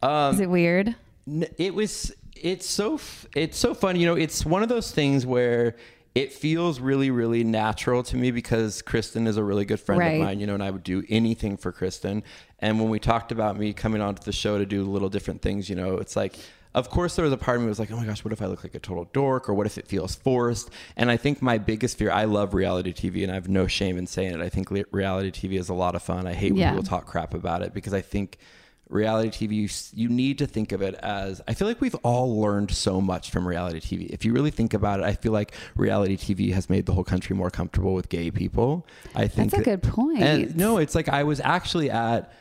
[0.06, 0.96] Um, Is it weird?
[1.58, 5.26] It was it's so f- it's so fun you know it's one of those things
[5.26, 5.76] where
[6.14, 10.16] it feels really really natural to me because kristin is a really good friend Right.
[10.20, 12.24] of mine you know and i would do anything for kristin
[12.60, 15.70] and when we talked about me coming onto the show to do little different things
[15.70, 16.36] you know it's like
[16.76, 18.42] of course there was a part of me was like oh my gosh what if
[18.42, 21.42] i look like a total dork or what if it feels forced and i think
[21.42, 24.42] my biggest fear i love reality tv and i have no shame in saying it
[24.42, 26.72] i think reality tv is a lot of fun i hate when Yeah.
[26.72, 28.38] people talk crap about it because i think
[28.90, 29.70] reality TV, you,
[30.04, 33.32] you need to think of it as I feel like we've all learned so much
[33.32, 34.10] from reality TV.
[34.10, 37.04] If you really think about it, I feel like reality TV has made the whole
[37.04, 38.86] country more comfortable with gay people.
[39.16, 40.20] I think That's a that- good point.
[40.20, 42.32] And no, it's like I was actually at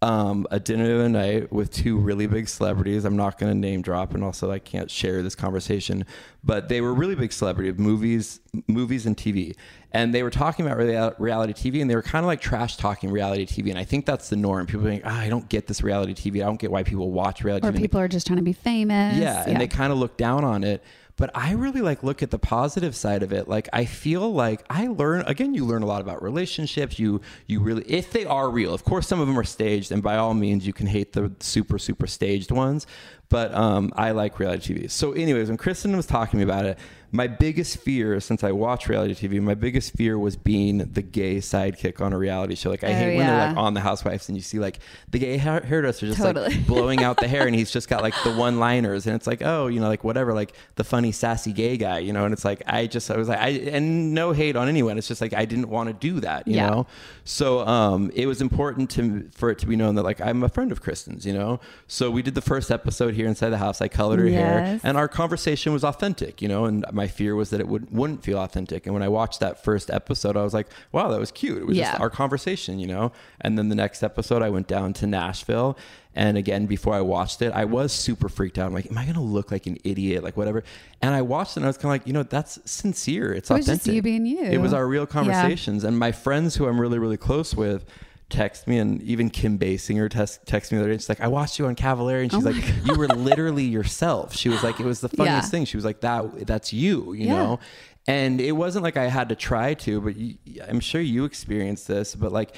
[0.00, 3.04] um, a dinner the other night with two really big celebrities.
[3.04, 6.04] I'm not going to name drop, and also I can't share this conversation,
[6.44, 8.38] but they were really big celebrity of movies,
[8.68, 9.56] movies and TV,
[9.90, 13.10] and they were talking about reality TV, and they were kind of like trash talking
[13.10, 14.66] reality TV, and I think that's the norm.
[14.66, 16.42] People are like, ah, I don't get this reality TV.
[16.42, 17.78] I don't get why people watch reality Or TV.
[17.78, 19.16] people are just trying to be famous.
[19.16, 20.82] Yeah, and they kind of look down on it.
[21.18, 23.48] But I really like look at the positive side of it.
[23.48, 25.52] Like I feel like I learn again.
[25.52, 26.98] You learn a lot about relationships.
[26.98, 28.72] You you really if they are real.
[28.72, 31.32] Of course, some of them are staged, and by all means, you can hate the
[31.40, 32.86] super super staged ones.
[33.28, 34.90] But um, I like reality TV.
[34.90, 36.78] So, anyways, when Kristin was talking to me about it,
[37.10, 41.36] my biggest fear since I watch reality TV, my biggest fear was being the gay
[41.38, 42.68] sidekick on a reality show.
[42.68, 44.78] Like I Oh, hate when they're like on the Housewives and you see like
[45.10, 46.48] the gay hair- hairdresser just Totally.
[46.54, 49.26] like blowing out the hair and he's just got like the one liners and it's
[49.26, 52.34] like oh you know like whatever like the funny sassy gay guy you know and
[52.34, 54.98] it's like I just I was like I and no hate on anyone.
[54.98, 56.68] It's just like I didn't want to do that you Yeah.
[56.70, 56.86] know?
[57.24, 60.48] So um it was important to for it to be known that like I'm a
[60.50, 61.58] friend of Kristin's you know?
[61.86, 63.80] So we did the first episode here inside the house.
[63.80, 66.66] I colored her hair and our conversation was authentic you know?
[66.66, 68.84] And my fear was that it would wouldn't feel authentic.
[68.86, 71.56] And when I watched that first episode, I was like, wow, that was cute.
[71.58, 71.90] It was Yeah.
[71.92, 73.12] just our conversation, you know.
[73.40, 75.78] And then the next episode, I went down to Nashville.
[76.14, 78.66] And again, before I watched it, I was super freaked out.
[78.66, 80.24] I'm like, am I going to look like an idiot?
[80.24, 80.64] Like, whatever.
[81.00, 83.32] And I watched it and I was kind of like, you know, that's sincere.
[83.32, 83.84] It's It was authentic.
[83.84, 84.40] just you being you.
[84.42, 85.06] It was our real Yeah.
[85.06, 85.84] conversations.
[85.84, 87.84] And my friends who I'm really, really close with
[88.30, 90.98] text me and even Kim Basinger text, text me the other day.
[90.98, 92.22] She's like, I watched you on Cavallari.
[92.22, 94.34] And she's Oh like, my you were literally yourself.
[94.34, 95.50] She was like, it was the funniest Yeah.
[95.50, 95.64] thing.
[95.64, 97.34] She was like, that, that's you, you Yeah.
[97.34, 97.60] know?
[98.06, 101.88] And it wasn't like I had to try to, but you, I'm sure you experienced
[101.88, 102.56] this, but like,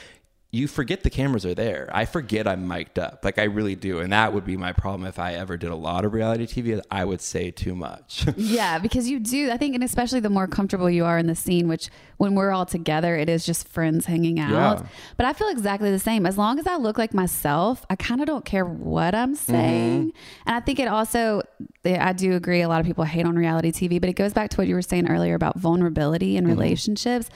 [0.52, 1.88] you forget the cameras are there.
[1.92, 3.24] I forget I'm mic'd up.
[3.24, 4.00] Like I really do.
[4.00, 6.80] And that would be my problem if I ever did a lot of reality TV.
[6.90, 8.26] I would say too much.
[8.50, 9.50] Yeah, because you do.
[9.50, 12.50] I think, and especially the more comfortable you are in the scene, which when we're
[12.50, 14.78] all together, it is just friends hanging out.
[14.80, 14.86] Yeah.
[15.16, 16.26] But I feel exactly the same.
[16.26, 19.52] As long as I look like myself, I kind of don't care what I'm mm-hmm.
[19.52, 20.12] saying.
[20.46, 21.42] And I think it also,
[21.84, 24.32] eh, I do agree, a lot of people hate on reality TV, but it goes
[24.32, 26.52] back to what you were saying earlier about vulnerability in mm-hmm.
[26.52, 27.30] relationships.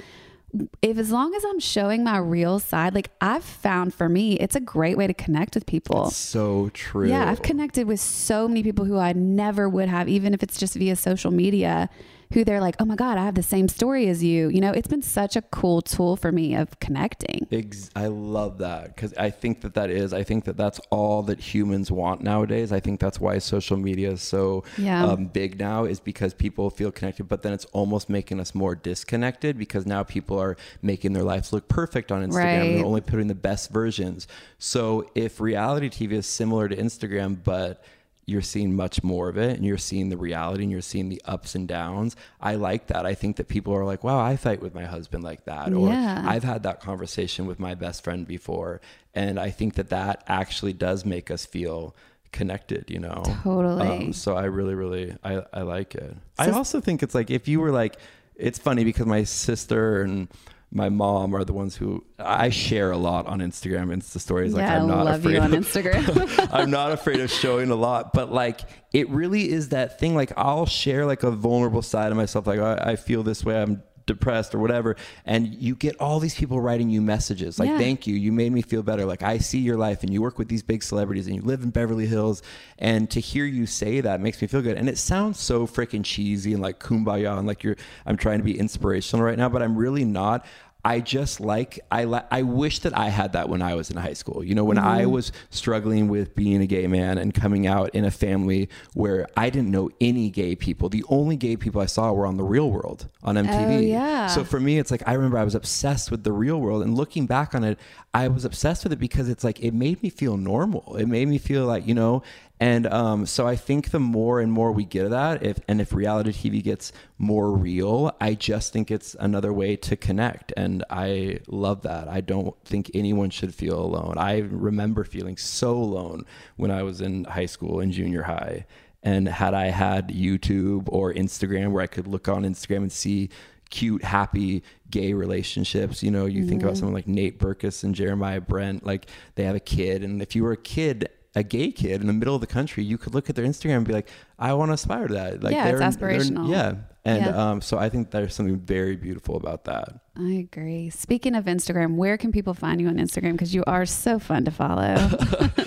[0.82, 4.54] If as long as I'm showing my real side, like I've found for me, it's
[4.54, 6.10] a great way to connect with people.
[6.10, 7.08] so true.
[7.08, 10.58] Yeah, I've connected with so many people who I never would have, even if it's
[10.58, 11.88] just via social media,
[12.34, 14.48] who they're like, oh my God, I have the same story as you.
[14.48, 17.46] You know, it's been such a cool tool for me of connecting.
[17.52, 20.12] Ex- I love that because I think that that is.
[20.12, 22.72] I think that that's all that humans want nowadays.
[22.72, 25.04] I think that's why social media is so Yeah.
[25.06, 28.74] um, big now, is because people feel connected, but then it's almost making us more
[28.74, 32.34] disconnected because now people are making their lives look perfect on Instagram.
[32.60, 32.74] Right.
[32.74, 34.26] They're only putting the best versions.
[34.58, 37.82] So if reality TV is similar to Instagram, but
[38.26, 41.20] you're seeing much more of it and you're seeing the reality and you're seeing the
[41.26, 42.16] ups and downs.
[42.40, 43.04] I like that.
[43.04, 45.72] I think that people are like, wow, I fight with my husband like that.
[45.72, 46.22] Or Yeah.
[46.26, 48.80] I've had that conversation with my best friend before.
[49.14, 51.94] And I think that that actually does make us feel
[52.32, 53.22] connected, you know?
[53.42, 53.86] Totally.
[53.86, 56.16] Um, so I really, really, I, I like it.
[56.38, 57.96] I also think it's like, if you were like,
[58.36, 60.28] it's funny because my sister and
[60.74, 64.52] my mom are the ones who I share a lot on Instagram Insta stories.
[64.52, 66.48] Like yeah, I'm not afraid on of- Instagram.
[66.52, 68.60] I'm not afraid of showing a lot, but like
[68.92, 70.16] it really is that thing.
[70.16, 72.48] Like I'll share like a vulnerable side of myself.
[72.48, 73.62] Like I, I feel this way.
[73.62, 74.96] I'm depressed or whatever.
[75.24, 77.78] And you get all these people writing you messages like, Yeah.
[77.78, 78.14] thank you.
[78.14, 79.04] You made me feel better.
[79.04, 81.62] Like I see your life and you work with these big celebrities and you live
[81.62, 82.42] in Beverly Hills.
[82.78, 84.76] And to hear you say that makes me feel good.
[84.76, 87.76] And it sounds so freaking cheesy and like kumbaya and like you're,
[88.06, 90.44] I'm trying to be inspirational right now, but I'm really not.
[90.84, 93.96] I just like I li- I wish that I had that when I was in
[93.96, 94.44] high school.
[94.44, 95.12] You know, when I mm-hmm.
[95.12, 99.48] was struggling with being a gay man and coming out in a family where I
[99.48, 100.90] didn't know any gay people.
[100.90, 103.76] The only gay people I saw were on the Real World on MTV.
[103.76, 104.26] Oh, yeah.
[104.26, 106.94] So for me, it's like I remember I was obsessed with the Real World, and
[106.94, 107.78] looking back on it,
[108.12, 110.96] I was obsessed with it because it's like it made me feel normal.
[110.96, 112.22] It made me feel like you know.
[112.60, 115.80] And um, so I think the more and more we get of that, if and
[115.80, 120.84] if reality TV gets more real, I just think it's another way to connect, and
[120.88, 122.08] I love that.
[122.08, 124.14] I don't think anyone should feel alone.
[124.18, 126.26] I remember feeling so alone
[126.56, 128.66] when I was in high school and junior high.
[129.02, 133.28] And had I had YouTube or Instagram where I could look on Instagram and see
[133.68, 136.02] cute, happy gay relationships.
[136.02, 139.56] You know, you think about someone like Nate Berkus and Jeremiah Brent, like they have
[139.56, 140.02] a kid.
[140.02, 142.84] And if you were a kid, a gay kid in the middle of the country,
[142.84, 144.08] you could look at their Instagram and be like,
[144.38, 145.42] I want to aspire to that.
[145.42, 146.48] Like Yeah, it's aspirational.
[146.48, 146.74] yeah.
[147.04, 147.50] And Yeah.
[147.50, 149.88] Um, so I think there's something very beautiful about that.
[150.16, 150.90] I agree.
[150.90, 153.32] Speaking of Instagram, where can people find you on Instagram?
[153.32, 154.94] Because you are so fun to follow.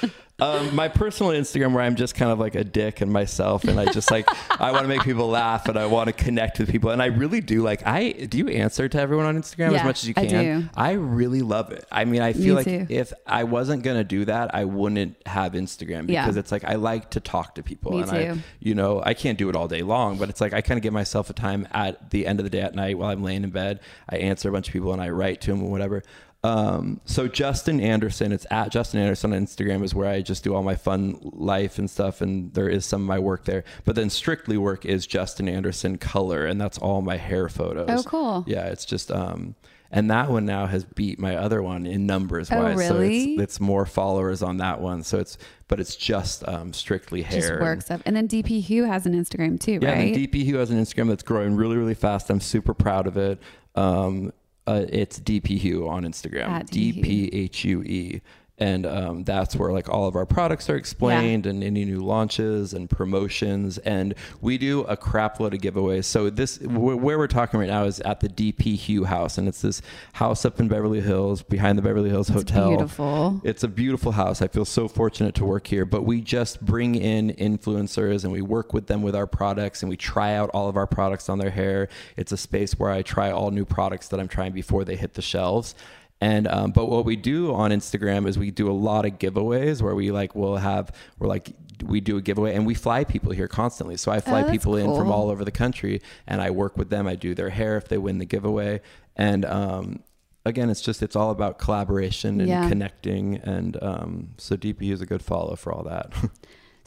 [0.40, 3.80] Um, my personal Instagram, where I'm just kind of like a dick and myself, and
[3.80, 4.28] I just like
[4.62, 7.08] I want to make people laugh and I want to connect with people, and I
[7.08, 7.64] really do.
[7.64, 10.62] Like, I do you answer to everyone on Instagram as much as you I can.
[10.62, 10.70] do.
[10.76, 11.86] I really love it.
[11.92, 12.86] I mean, I Me feel like too.
[12.88, 16.24] if I wasn't gonna do that, I wouldn't have Instagram Yeah.
[16.24, 18.40] because it's like I like to talk to people, Me and I, too.
[18.60, 20.84] you know, I can't do it all day long, but it's like I kind of
[20.84, 23.44] give myself a time at the end of the day at night while I'm laying
[23.44, 23.80] in bed.
[24.08, 26.04] I answer a bunch of people and I write to them or whatever.
[26.44, 30.54] Um, so Justin Anderson, it's at Justin Anderson on Instagram is where I just do
[30.56, 32.22] all my fun life and stuff.
[32.22, 35.98] And there is some of my work there, but then strictly work is Justin Anderson
[35.98, 36.46] color.
[36.46, 37.90] And that's all my hair photos.
[37.90, 38.44] Oh, cool.
[38.48, 38.68] Yeah.
[38.68, 39.56] It's just, um,
[39.90, 42.88] and that one now has beat my other one in numbers Oh, wise.
[42.88, 43.34] So really?
[43.34, 45.02] it's, it's more followers on that one.
[45.04, 47.40] So it's, but it's just, um, strictly hair.
[47.42, 48.02] Just work stuff.
[48.06, 50.14] And then DP Hue has an Instagram too, Yeah, right?
[50.14, 52.30] and DP Hue has an Instagram that's growing really, really fast.
[52.30, 53.40] I'm super proud of it.
[53.76, 54.34] Um,
[54.68, 56.50] uh, it's DP Hue on Instagram.
[56.50, 58.22] At D P H U E.
[58.60, 62.74] and um, that's where like all of our products are explained and any new launches
[62.74, 63.78] and promotions.
[63.80, 66.06] And we do a crap load of giveaways.
[66.06, 69.38] So this wh- where we're talking right now is at the DP Hue house.
[69.38, 69.82] And it's this
[70.14, 72.70] house up in beverly hills behind the beverly hills hotel.
[72.70, 73.42] beautiful.
[73.44, 74.42] it's a beautiful house.
[74.42, 75.86] I feel so fortunate to work here.
[75.86, 79.90] But we just bring in influencers and we work with them with our products and
[79.90, 81.90] we try out all of our products on their hair.
[82.16, 85.14] It's a space where i try all new products that i'm trying before they hit
[85.14, 85.76] the shelves
[86.22, 89.82] and um, but what we do on Instagram is we do a lot of giveaways
[89.82, 91.52] where we like we'll have we're like
[91.86, 93.98] we do a giveaway and we fly people here constantly.
[93.98, 96.90] So I fly Oh, people in from all over the country and I work with
[96.90, 97.06] them.
[97.08, 98.82] I do their hair if they win the giveaway.
[99.16, 100.00] And um,
[100.44, 102.68] again, it's just it's all about collaboration and Yeah.
[102.68, 103.36] connecting.
[103.36, 106.14] And um, so DP is a good follow for all that.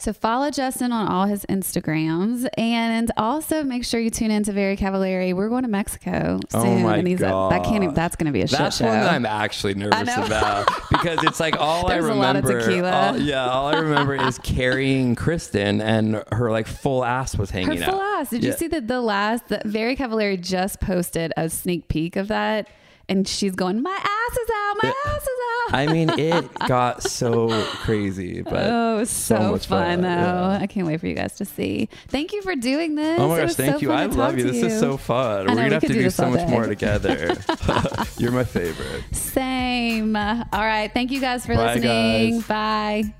[0.01, 4.51] So follow Justin on all his Instagrams and also make sure you tune in to
[4.51, 5.31] Very Cavallari.
[5.35, 6.79] We're going to Mexico oh soon.
[6.79, 8.77] Oh my and he's a, that can't even, that's going to be a shit That's
[8.77, 8.85] show.
[8.87, 12.45] one that I'm actually nervous about because it's like all I There's a lot of
[12.45, 12.87] remember.
[12.89, 17.67] all- yeah, all I remember is carrying Kristin and her like full ass was hanging
[17.67, 18.21] Her hanging full out.
[18.21, 18.31] ass.
[18.31, 22.27] Did you see that the last, the Very Cavallari just posted a sneak peek of
[22.29, 22.67] that?
[23.11, 25.73] And she's going, my ass is out, my ass is out.
[25.73, 27.49] I mean, it got so
[27.83, 30.07] crazy, but Oh, it was so, much fun, though.
[30.07, 30.59] yeah.
[30.61, 31.89] I can't wait for you guys to see.
[32.07, 33.19] Thank you for doing this.
[33.19, 33.89] Oh my gosh, was so thank you.
[33.89, 34.45] fun I love you.
[34.45, 35.49] This is so fun.
[35.49, 36.51] I We're gonna we have to do do so much day.
[36.51, 37.35] more together.
[38.17, 39.03] You're my favorite.
[39.11, 40.15] Same.
[40.15, 40.89] All right.
[40.93, 42.39] Thank you guys for Bye, listening.
[42.39, 42.47] guys.
[42.47, 43.13] Bye.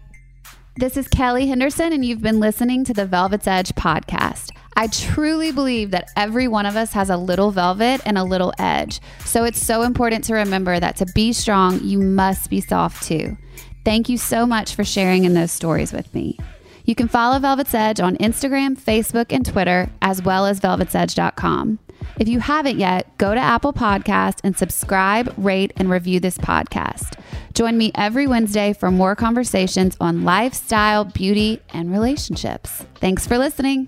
[0.77, 4.51] This is Kelly Henderson, and you've been listening to the Velvet's Edge podcast.
[4.75, 8.53] I truly believe that every one of us has a little velvet and a little
[8.57, 8.99] edge.
[9.25, 13.37] So it's so important to remember that to be strong, you must be soft too.
[13.83, 16.37] Thank you so much for sharing in those stories with me.
[16.85, 21.79] You can follow Velvet's Edge on Instagram, Facebook, and Twitter, as well as velvetsedge.com.
[22.19, 27.19] If you haven't yet, go to Apple Podcast and subscribe, rate, and review this podcast.
[27.53, 32.85] Join me every Wednesday for more conversations on lifestyle, beauty, and relationships.
[32.95, 33.87] Thanks for listening.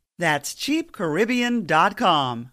[0.21, 2.51] That's cheapcaribbean.com.